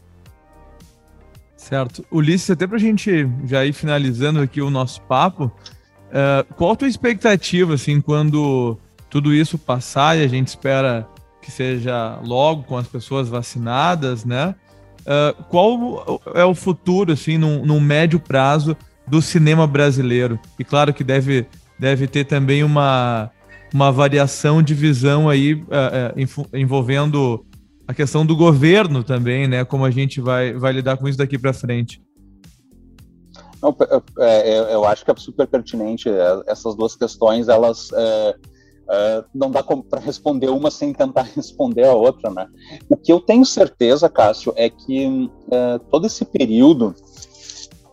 Certo. 1.56 2.04
Ulisses, 2.10 2.50
até 2.50 2.66
para 2.66 2.76
a 2.76 2.80
gente 2.80 3.28
já 3.44 3.64
ir 3.64 3.72
finalizando 3.72 4.40
aqui 4.40 4.62
o 4.62 4.70
nosso 4.70 5.00
papo, 5.02 5.44
uh, 5.44 6.54
qual 6.54 6.72
a 6.72 6.76
tua 6.76 6.88
expectativa, 6.88 7.74
assim, 7.74 8.00
quando 8.00 8.78
tudo 9.10 9.34
isso 9.34 9.58
passar 9.58 10.16
e 10.16 10.22
a 10.22 10.28
gente 10.28 10.48
espera 10.48 11.08
que 11.42 11.50
seja 11.50 12.18
logo 12.24 12.64
com 12.64 12.76
as 12.76 12.86
pessoas 12.86 13.28
vacinadas, 13.28 14.24
né? 14.24 14.54
Uh, 15.02 15.44
qual 15.44 16.22
é 16.34 16.44
o 16.44 16.54
futuro, 16.54 17.12
assim, 17.12 17.38
num 17.38 17.80
médio 17.80 18.18
prazo 18.18 18.76
do 19.06 19.22
cinema 19.22 19.66
brasileiro. 19.66 20.38
E 20.58 20.64
claro 20.64 20.92
que 20.92 21.04
deve, 21.04 21.46
deve 21.78 22.06
ter 22.06 22.24
também 22.24 22.64
uma, 22.64 23.30
uma 23.72 23.92
variação 23.92 24.62
de 24.62 24.74
visão 24.74 25.28
aí 25.28 25.54
uh, 25.54 25.58
uh, 26.16 26.56
envolvendo 26.56 27.44
a 27.86 27.94
questão 27.94 28.26
do 28.26 28.36
governo 28.36 29.04
também, 29.04 29.46
né? 29.46 29.64
Como 29.64 29.84
a 29.84 29.90
gente 29.90 30.20
vai, 30.20 30.52
vai 30.54 30.72
lidar 30.72 30.96
com 30.96 31.08
isso 31.08 31.18
daqui 31.18 31.38
para 31.38 31.52
frente. 31.52 32.02
Não, 33.62 33.74
é, 34.18 34.54
é, 34.54 34.74
eu 34.74 34.84
acho 34.84 35.04
que 35.04 35.10
é 35.10 35.14
super 35.16 35.46
pertinente 35.46 36.08
é, 36.08 36.42
essas 36.46 36.74
duas 36.74 36.94
questões, 36.94 37.48
elas 37.48 37.90
é, 37.92 38.34
é, 38.90 39.24
não 39.34 39.50
dá 39.50 39.62
para 39.62 40.00
responder 40.00 40.48
uma 40.48 40.70
sem 40.70 40.92
tentar 40.92 41.22
responder 41.34 41.84
a 41.84 41.94
outra, 41.94 42.30
né? 42.30 42.46
O 42.88 42.96
que 42.96 43.12
eu 43.12 43.20
tenho 43.20 43.44
certeza, 43.44 44.08
Cássio, 44.08 44.52
é 44.56 44.68
que 44.68 45.30
é, 45.50 45.78
todo 45.90 46.06
esse 46.06 46.24
período 46.24 46.94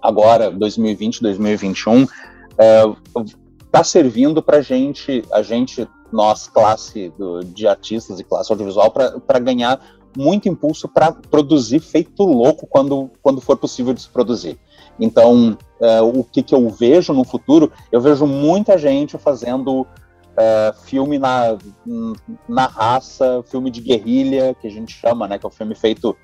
agora, 0.04 0.52
2020, 0.52 1.22
2021, 1.22 2.04
está 2.04 3.80
é, 3.80 3.84
servindo 3.84 4.44
para 4.44 4.62
gente, 4.62 5.24
a 5.32 5.42
gente, 5.42 5.88
nós, 6.12 6.48
classe 6.48 7.12
do, 7.18 7.39
de 7.44 7.66
artistas 7.66 8.20
e 8.20 8.24
classe 8.24 8.52
audiovisual, 8.52 8.92
para 8.92 9.39
ganhar 9.39 9.80
muito 10.16 10.48
impulso 10.48 10.88
para 10.88 11.12
produzir 11.12 11.80
feito 11.80 12.24
louco 12.24 12.68
quando, 12.68 13.10
quando 13.22 13.42
for 13.42 13.58
possível 13.58 13.94
de 13.94 14.02
se 14.02 14.10
produzir. 14.10 14.60
Então, 15.00 15.58
é, 15.82 16.02
o 16.02 16.24
que, 16.24 16.44
que 16.44 16.54
eu 16.54 16.70
vejo 16.70 17.13
no 17.13 17.24
futuro, 17.24 17.72
eu 17.92 18.00
vejo 18.00 18.28
muita 18.28 18.78
gente 18.78 19.18
fazendo 19.18 19.88
é, 20.38 20.74
filme 20.86 21.18
na, 21.18 21.58
na 22.48 22.68
raça, 22.68 23.44
filme 23.48 23.72
de 23.72 23.82
guerrilha, 23.82 24.56
que 24.60 24.68
a 24.68 24.70
gente 24.70 24.94
chama, 24.94 25.28
né, 25.28 25.39
que 25.39 25.46
é 25.46 25.50
um 25.50 25.52
filme 25.52 25.74
feito 25.74 26.16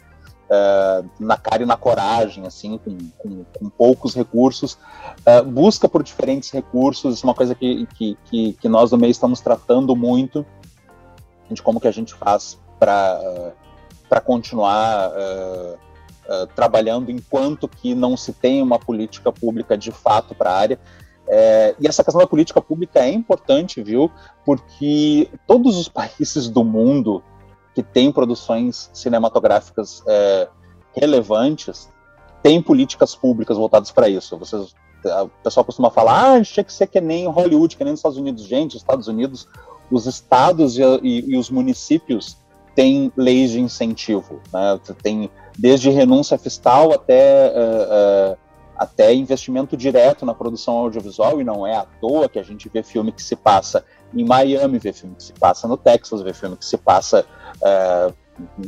uh, 0.49 1.09
na 1.19 1.37
cara 1.37 1.63
e 1.63 1.65
na 1.65 1.77
coragem, 1.77 2.45
assim, 2.45 2.77
com, 2.77 2.97
com, 3.17 3.43
com 3.43 3.69
poucos 3.69 4.15
recursos, 4.15 4.73
uh, 4.73 5.43
busca 5.45 5.87
por 5.87 6.03
diferentes 6.03 6.51
recursos, 6.51 7.23
é 7.23 7.27
uma 7.27 7.33
coisa 7.33 7.55
que, 7.55 7.85
que, 7.95 8.17
que, 8.25 8.53
que, 8.53 8.69
nós 8.69 8.89
do 8.89 8.97
meio 8.97 9.11
estamos 9.11 9.41
tratando 9.41 9.95
muito, 9.95 10.45
de 11.49 11.61
como 11.61 11.79
que 11.79 11.87
a 11.87 11.91
gente 11.91 12.13
faz 12.13 12.59
para 12.79 13.19
uh, 14.11 14.21
continuar 14.25 15.11
trabalhando 16.53 17.09
enquanto 17.09 17.67
que 17.67 17.95
não 17.95 18.15
se 18.15 18.33
tem 18.33 18.61
uma 18.61 18.77
política 18.77 19.31
pública 19.31 19.75
de 19.75 19.91
fato 19.91 20.35
para 20.35 20.51
a 20.51 20.57
área, 20.57 20.79
é, 21.31 21.75
e 21.79 21.87
essa 21.87 22.03
questão 22.03 22.19
da 22.19 22.27
política 22.27 22.59
pública 22.59 22.99
é 22.99 23.09
importante, 23.11 23.83
viu? 23.83 24.11
Porque 24.43 25.29
todos 25.45 25.77
os 25.77 25.87
países 25.89 26.49
do 26.49 26.63
mundo 26.63 27.23
que 27.79 27.83
tem 27.83 28.11
produções 28.11 28.89
cinematográficas 28.93 30.03
é, 30.05 30.49
relevantes, 30.93 31.89
tem 32.43 32.61
políticas 32.61 33.15
públicas 33.15 33.55
voltadas 33.55 33.89
para 33.89 34.09
isso. 34.09 34.37
Vocês, 34.37 34.75
o 35.23 35.29
pessoal 35.41 35.63
costuma 35.63 35.89
falar, 35.89 36.35
ah, 36.35 36.41
tinha 36.41 36.63
que 36.63 36.73
ser 36.73 36.87
que 36.87 36.99
nem 36.99 37.25
Hollywood, 37.27 37.77
que 37.77 37.83
nem 37.85 37.91
nos 37.91 37.99
Estados 37.99 38.17
Unidos. 38.17 38.43
Gente, 38.43 38.75
os 38.75 38.81
Estados 38.81 39.07
Unidos, 39.07 39.47
os 39.89 40.05
estados 40.05 40.77
e, 40.77 40.81
e, 41.01 41.31
e 41.31 41.37
os 41.37 41.49
municípios 41.49 42.37
têm 42.75 43.13
leis 43.15 43.51
de 43.51 43.61
incentivo. 43.61 44.41
Né? 44.51 44.79
Tem 45.01 45.29
desde 45.57 45.89
renúncia 45.89 46.37
fiscal 46.37 46.91
até 46.91 47.53
uh, 47.55 48.33
uh, 48.33 48.37
até 48.75 49.13
investimento 49.13 49.77
direto 49.77 50.25
na 50.25 50.33
produção 50.33 50.75
audiovisual, 50.79 51.39
e 51.39 51.45
não 51.45 51.65
é 51.65 51.75
à 51.75 51.85
toa 52.01 52.27
que 52.27 52.39
a 52.39 52.43
gente 52.43 52.67
vê 52.67 52.83
filme 52.83 53.13
que 53.13 53.23
se 53.23 53.37
passa 53.37 53.85
em 54.13 54.25
Miami, 54.25 54.79
vê 54.79 54.91
filme 54.91 55.15
que 55.15 55.23
se 55.23 55.33
passa 55.33 55.67
no 55.67 55.77
Texas, 55.77 56.21
vê 56.21 56.33
filme 56.33 56.57
que 56.57 56.65
se 56.65 56.77
passa 56.77 57.25
uh, 57.57 58.13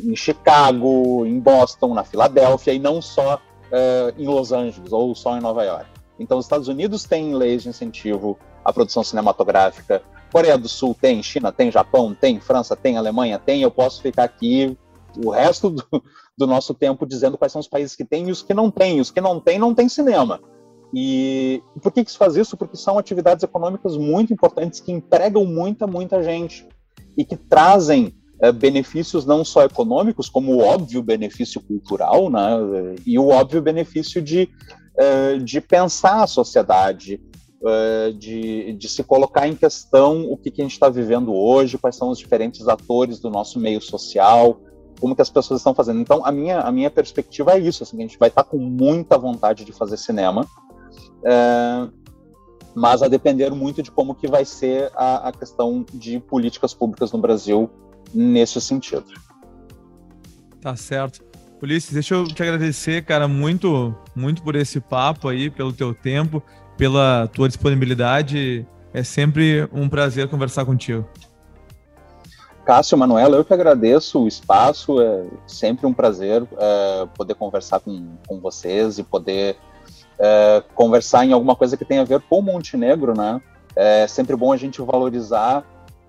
em 0.05 0.15
Chicago, 0.15 1.25
em 1.25 1.39
Boston, 1.39 1.93
na 1.93 2.03
Filadélfia, 2.03 2.73
e 2.73 2.79
não 2.79 3.01
só 3.01 3.35
uh, 3.35 4.21
em 4.21 4.27
Los 4.27 4.51
Angeles 4.51 4.91
ou 4.91 5.15
só 5.15 5.37
em 5.37 5.41
Nova 5.41 5.63
York. 5.63 5.85
Então, 6.19 6.37
os 6.37 6.45
Estados 6.45 6.67
Unidos 6.67 7.03
têm 7.03 7.33
leis 7.33 7.63
de 7.63 7.69
incentivo 7.69 8.37
à 8.63 8.71
produção 8.71 9.03
cinematográfica, 9.03 10.03
Coreia 10.31 10.57
do 10.57 10.69
Sul 10.69 10.95
tem, 10.99 11.21
China 11.21 11.51
tem, 11.51 11.69
Japão 11.69 12.15
tem, 12.15 12.39
França 12.39 12.75
tem, 12.75 12.97
Alemanha 12.97 13.37
tem. 13.37 13.61
Eu 13.61 13.69
posso 13.69 14.01
ficar 14.01 14.23
aqui 14.23 14.77
o 15.23 15.29
resto 15.29 15.69
do, 15.69 15.83
do 16.37 16.47
nosso 16.47 16.73
tempo 16.73 17.05
dizendo 17.05 17.37
quais 17.37 17.51
são 17.51 17.59
os 17.59 17.67
países 17.67 17.95
que 17.95 18.05
têm 18.05 18.29
e 18.29 18.31
os 18.31 18.41
que 18.41 18.53
não 18.53 18.71
têm. 18.71 19.01
Os 19.01 19.11
que 19.11 19.19
não 19.19 19.39
têm, 19.39 19.59
não 19.59 19.75
tem 19.75 19.89
cinema. 19.89 20.39
E 20.93 21.63
por 21.81 21.91
que, 21.91 22.03
que 22.03 22.11
se 22.11 22.17
faz 22.17 22.35
isso? 22.35 22.57
Porque 22.57 22.75
são 22.75 22.97
atividades 22.97 23.43
econômicas 23.43 23.95
muito 23.97 24.33
importantes 24.33 24.79
que 24.79 24.91
empregam 24.91 25.45
muita, 25.45 25.87
muita 25.87 26.21
gente 26.21 26.67
e 27.17 27.23
que 27.23 27.37
trazem 27.37 28.13
é, 28.41 28.51
benefícios 28.51 29.25
não 29.25 29.45
só 29.45 29.63
econômicos, 29.63 30.27
como 30.27 30.53
o 30.53 30.59
óbvio 30.59 31.03
benefício 31.03 31.61
cultural, 31.61 32.29
né, 32.29 32.41
e 33.05 33.17
o 33.19 33.29
óbvio 33.29 33.61
benefício 33.61 34.21
de, 34.21 34.49
é, 34.97 35.37
de 35.37 35.61
pensar 35.61 36.23
a 36.23 36.27
sociedade, 36.27 37.21
é, 37.63 38.11
de, 38.11 38.73
de 38.73 38.89
se 38.89 39.03
colocar 39.03 39.47
em 39.47 39.55
questão 39.55 40.23
o 40.29 40.35
que, 40.35 40.49
que 40.49 40.61
a 40.61 40.65
gente 40.65 40.73
está 40.73 40.89
vivendo 40.89 41.33
hoje, 41.33 41.77
quais 41.77 41.95
são 41.95 42.09
os 42.09 42.17
diferentes 42.17 42.67
atores 42.67 43.19
do 43.19 43.29
nosso 43.29 43.59
meio 43.59 43.79
social, 43.79 44.59
como 44.99 45.15
que 45.15 45.21
as 45.21 45.29
pessoas 45.29 45.59
estão 45.59 45.73
fazendo. 45.73 45.99
Então, 45.99 46.25
a 46.25 46.31
minha, 46.31 46.61
a 46.61 46.71
minha 46.71 46.89
perspectiva 46.89 47.53
é 47.53 47.59
isso, 47.59 47.83
assim, 47.83 47.97
a 47.97 48.01
gente 48.01 48.17
vai 48.17 48.29
estar 48.29 48.43
com 48.43 48.57
muita 48.57 49.17
vontade 49.17 49.63
de 49.63 49.71
fazer 49.71 49.97
cinema, 49.97 50.47
é, 51.23 51.87
mas 52.73 53.01
a 53.01 53.07
depender 53.07 53.49
muito 53.51 53.83
de 53.83 53.91
como 53.91 54.15
que 54.15 54.27
vai 54.27 54.45
ser 54.45 54.91
a, 54.95 55.29
a 55.29 55.31
questão 55.31 55.85
de 55.93 56.19
políticas 56.19 56.73
públicas 56.73 57.11
no 57.11 57.19
Brasil 57.19 57.69
nesse 58.13 58.59
sentido. 58.61 59.05
Tá 60.61 60.75
certo. 60.75 61.23
Ulisses, 61.61 61.93
deixa 61.93 62.15
eu 62.15 62.25
te 62.25 62.41
agradecer, 62.41 63.05
cara, 63.05 63.27
muito, 63.27 63.95
muito 64.15 64.41
por 64.41 64.55
esse 64.55 64.79
papo 64.79 65.27
aí, 65.27 65.49
pelo 65.49 65.71
teu 65.71 65.93
tempo, 65.93 66.41
pela 66.75 67.27
tua 67.27 67.47
disponibilidade. 67.47 68.65
É 68.93 69.03
sempre 69.03 69.69
um 69.71 69.87
prazer 69.87 70.27
conversar 70.27 70.65
contigo. 70.65 71.07
Cássio, 72.65 72.97
Manuela, 72.97 73.37
eu 73.37 73.45
que 73.45 73.53
agradeço 73.53 74.23
o 74.23 74.27
espaço, 74.27 75.01
é 75.01 75.25
sempre 75.47 75.85
um 75.85 75.93
prazer 75.93 76.43
é, 76.57 77.07
poder 77.15 77.35
conversar 77.35 77.79
com, 77.79 78.15
com 78.27 78.39
vocês 78.39 78.97
e 78.97 79.03
poder 79.03 79.57
é, 80.21 80.63
conversar 80.75 81.25
em 81.25 81.33
alguma 81.33 81.55
coisa 81.55 81.75
que 81.75 81.83
tenha 81.83 82.01
a 82.01 82.05
ver 82.05 82.21
com 82.21 82.41
Montenegro, 82.41 83.17
né? 83.17 83.41
É 83.75 84.05
sempre 84.05 84.35
bom 84.35 84.53
a 84.53 84.57
gente 84.57 84.81
valorizar 84.81 85.65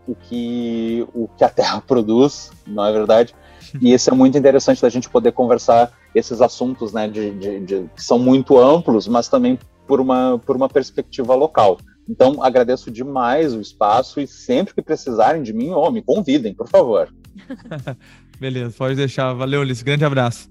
o 0.07 0.15
que, 0.15 1.07
o 1.15 1.29
que 1.29 1.43
a 1.43 1.49
Terra 1.49 1.81
produz, 1.87 2.51
não 2.67 2.85
é 2.85 2.93
verdade? 2.93 3.35
E 3.81 3.93
isso 3.93 4.11
é 4.11 4.13
muito 4.13 4.37
interessante 4.37 4.83
da 4.83 4.89
gente 4.91 5.09
poder 5.09 5.33
conversar 5.33 5.93
esses 6.15 6.43
assuntos, 6.43 6.93
né, 6.93 7.09
de, 7.09 7.31
de, 7.31 7.61
de, 7.61 7.91
que 7.97 8.03
são 8.03 8.19
muito 8.19 8.59
amplos, 8.59 9.09
mas 9.09 9.29
também 9.29 9.59
por 9.87 9.99
uma, 10.01 10.39
por 10.45 10.57
uma 10.57 10.69
perspectiva 10.69 11.35
local. 11.35 11.79
Então, 12.09 12.43
agradeço 12.43 12.91
demais 12.91 13.55
o 13.55 13.61
espaço 13.61 14.21
e 14.21 14.27
sempre 14.27 14.75
que 14.75 14.83
precisarem 14.83 15.43
de 15.43 15.53
mim, 15.53 15.71
oh, 15.71 15.91
me 15.91 16.03
convidem, 16.03 16.53
por 16.53 16.69
favor. 16.69 17.09
Beleza, 18.39 18.75
pode 18.77 18.97
deixar. 18.97 19.33
Valeu, 19.33 19.61
Ulisses. 19.61 19.83
Grande 19.83 20.05
abraço. 20.05 20.49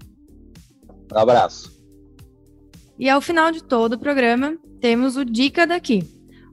Um 1.13 1.17
abraço. 1.17 1.70
E 3.01 3.09
ao 3.09 3.19
final 3.19 3.51
de 3.51 3.63
todo 3.63 3.93
o 3.93 3.99
programa, 3.99 4.55
temos 4.79 5.17
o 5.17 5.25
Dica 5.25 5.65
Daqui, 5.65 6.03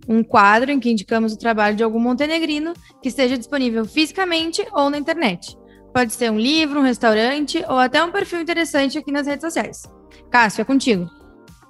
um 0.09 0.25
quadro 0.25 0.71
em 0.71 0.81
que 0.81 0.91
indicamos 0.91 1.35
o 1.35 1.39
trabalho 1.39 1.77
de 1.77 1.85
algum 1.85 2.01
montenegrino 2.01 2.73
que 3.03 3.11
esteja 3.11 3.37
disponível 3.37 3.85
fisicamente 3.85 4.67
ou 4.73 4.89
na 4.89 4.97
internet. 4.97 5.55
Pode 5.93 6.15
ser 6.15 6.33
um 6.33 6.39
livro, 6.39 6.81
um 6.81 6.83
restaurante 6.83 7.63
ou 7.69 7.77
até 7.77 8.03
um 8.03 8.11
perfil 8.11 8.41
interessante 8.41 8.97
aqui 8.97 9.13
nas 9.13 9.27
redes 9.27 9.43
sociais. 9.43 9.83
Cássio, 10.31 10.63
é 10.63 10.65
contigo. 10.65 11.07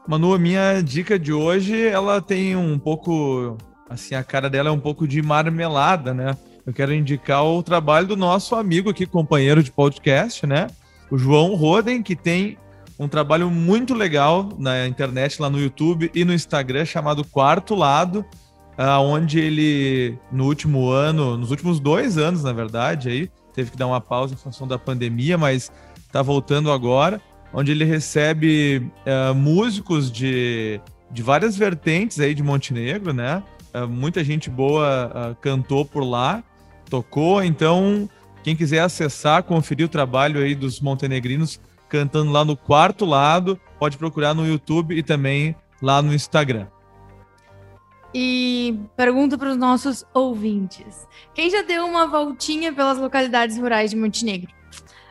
Manu, 0.06 0.32
a 0.32 0.38
minha 0.38 0.80
dica 0.80 1.18
de 1.18 1.32
hoje, 1.32 1.84
ela 1.84 2.22
tem 2.22 2.54
um 2.54 2.78
pouco, 2.78 3.58
assim, 3.90 4.14
a 4.14 4.22
cara 4.22 4.48
dela 4.48 4.68
é 4.68 4.72
um 4.72 4.78
pouco 4.78 5.08
de 5.08 5.20
marmelada, 5.20 6.14
né? 6.14 6.38
Eu 6.64 6.72
quero 6.72 6.94
indicar 6.94 7.44
o 7.44 7.64
trabalho 7.64 8.06
do 8.06 8.16
nosso 8.16 8.54
amigo 8.54 8.90
aqui, 8.90 9.06
companheiro 9.06 9.60
de 9.60 9.72
podcast, 9.72 10.46
né? 10.46 10.68
O 11.10 11.18
João 11.18 11.56
Roden, 11.56 12.00
que 12.00 12.14
tem 12.14 12.56
um 12.99 13.09
trabalho 13.09 13.51
muito 13.51 13.94
legal 13.94 14.49
na 14.59 14.86
internet, 14.86 15.40
lá 15.40 15.49
no 15.49 15.61
YouTube 15.61 16.11
e 16.14 16.24
no 16.24 16.34
Instagram, 16.34 16.84
chamado 16.84 17.24
Quarto 17.24 17.74
Lado, 17.74 18.24
onde 19.03 19.38
ele, 19.38 20.18
no 20.32 20.44
último 20.46 20.90
ano, 20.90 21.36
nos 21.36 21.51
últimos 21.51 21.80
dois 21.80 22.18
anos, 22.18 22.42
na 22.42 22.53
verdade, 22.53 23.09
aí, 23.09 23.30
teve 23.55 23.70
que 23.70 23.76
dar 23.76 23.86
uma 23.86 24.01
pausa 24.01 24.34
em 24.34 24.36
função 24.36 24.66
da 24.66 24.78
pandemia, 24.78 25.38
mas 25.38 25.70
está 26.07 26.22
voltando 26.22 26.70
agora 26.70 27.20
onde 27.53 27.72
ele 27.72 27.84
recebe 27.84 28.90
uh, 29.07 29.34
músicos 29.34 30.11
de, 30.11 30.80
de 31.11 31.22
várias 31.22 31.57
vertentes 31.57 32.20
aí 32.20 32.34
de 32.34 32.42
Montenegro, 32.42 33.12
né? 33.12 33.42
Uh, 33.74 33.86
muita 33.86 34.22
gente 34.24 34.51
boa 34.51 35.11
uh, 35.32 35.34
cantou 35.36 35.84
por 35.84 36.05
lá, 36.05 36.42
tocou, 36.88 37.42
então 37.42 38.09
quem 38.42 38.57
quiser 38.57 38.80
acessar, 38.80 39.42
conferir 39.42 39.86
o 39.86 39.88
trabalho 39.88 40.40
aí 40.40 40.55
dos 40.55 40.80
montenegrinos 40.80 41.61
cantando 41.89 42.30
lá 42.30 42.45
no 42.45 42.57
quarto 42.57 43.05
lado, 43.05 43.59
pode 43.78 43.97
procurar 43.97 44.34
no 44.34 44.47
YouTube 44.47 44.97
e 44.97 45.03
também 45.03 45.57
lá 45.80 46.03
no 46.03 46.14
Instagram. 46.14 46.66
E 48.14 48.78
pergunta 48.97 49.36
para 49.36 49.51
os 49.51 49.57
nossos 49.57 50.05
ouvintes: 50.14 51.07
quem 51.34 51.51
já 51.51 51.62
deu 51.62 51.86
uma 51.86 52.07
voltinha 52.07 52.72
pelas 52.72 52.99
localidades 52.99 53.59
rurais 53.59 53.91
de 53.91 53.97
Montenegro? 53.97 54.51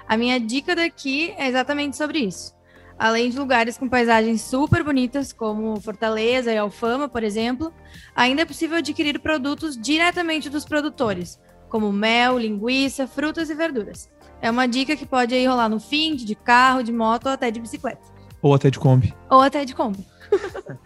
A 0.08 0.18
minha 0.18 0.40
dica 0.40 0.76
daqui 0.76 1.34
é 1.38 1.48
exatamente 1.48 1.98
sobre 1.98 2.20
isso. 2.20 2.56
Além 2.98 3.30
de 3.30 3.38
lugares 3.38 3.78
com 3.78 3.88
paisagens 3.88 4.42
super 4.42 4.84
bonitas, 4.84 5.32
como 5.32 5.80
Fortaleza 5.80 6.52
e 6.52 6.58
Alfama, 6.58 7.08
por 7.08 7.24
exemplo, 7.24 7.72
ainda 8.16 8.42
é 8.42 8.46
possível 8.46 8.78
adquirir 8.78 9.20
produtos 9.20 9.78
diretamente 9.78 10.50
dos 10.50 10.66
produtores, 10.66 11.40
como 11.70 11.92
mel, 11.92 12.40
linguiça, 12.40 13.06
frutas 13.06 13.52
e 13.52 13.54
verduras. 13.54 14.10
É 14.42 14.52
uma 14.52 14.68
dica 14.68 14.96
que 14.96 15.06
pode 15.06 15.34
aí 15.34 15.46
rolar 15.46 15.70
no 15.70 15.80
Find, 15.80 16.24
de 16.24 16.36
carro, 16.36 16.84
de 16.84 16.92
moto 16.92 17.26
ou 17.26 17.32
até 17.32 17.50
de 17.50 17.60
bicicleta. 17.60 18.02
Ou 18.42 18.54
até 18.54 18.70
de 18.70 18.80
Kombi. 18.80 19.14
Ou 19.30 19.42
até 19.42 19.66
de 19.66 19.74
Kombi. 19.74 20.06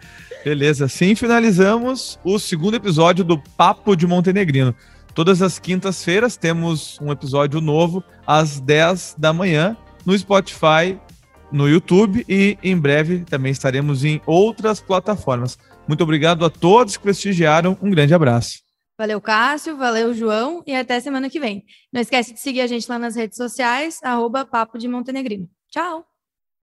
Beleza, 0.44 0.86
assim 0.86 1.14
finalizamos 1.14 2.18
o 2.24 2.38
segundo 2.38 2.74
episódio 2.74 3.24
do 3.24 3.38
Papo 3.38 3.94
de 3.94 4.06
Montenegrino. 4.06 4.74
Todas 5.14 5.42
as 5.42 5.58
quintas-feiras 5.58 6.36
temos 6.36 6.98
um 7.00 7.12
episódio 7.12 7.60
novo 7.60 8.02
às 8.26 8.58
10 8.58 9.16
da 9.18 9.32
manhã 9.32 9.76
no 10.06 10.18
Spotify, 10.18 10.98
no 11.52 11.68
YouTube 11.68 12.24
e 12.28 12.56
em 12.62 12.76
breve 12.76 13.20
também 13.20 13.52
estaremos 13.52 14.04
em 14.04 14.20
outras 14.26 14.80
plataformas. 14.80 15.58
Muito 15.86 16.02
obrigado 16.02 16.44
a 16.44 16.50
todos 16.50 16.96
que 16.96 17.02
prestigiaram. 17.02 17.76
Um 17.82 17.90
grande 17.90 18.14
abraço. 18.14 18.62
Valeu, 18.98 19.20
Cássio, 19.20 19.76
valeu, 19.76 20.12
João, 20.14 20.62
e 20.66 20.74
até 20.74 21.00
semana 21.00 21.30
que 21.30 21.40
vem. 21.40 21.64
Não 21.92 22.00
esquece 22.00 22.34
de 22.34 22.40
seguir 22.40 22.60
a 22.60 22.66
gente 22.66 22.88
lá 22.88 22.98
nas 22.98 23.16
redes 23.16 23.36
sociais, 23.36 23.98
arroba 24.02 24.44
Papo 24.44 24.78
de 24.78 24.86
Montenegrino. 24.86 25.48
Tchau! 25.70 26.11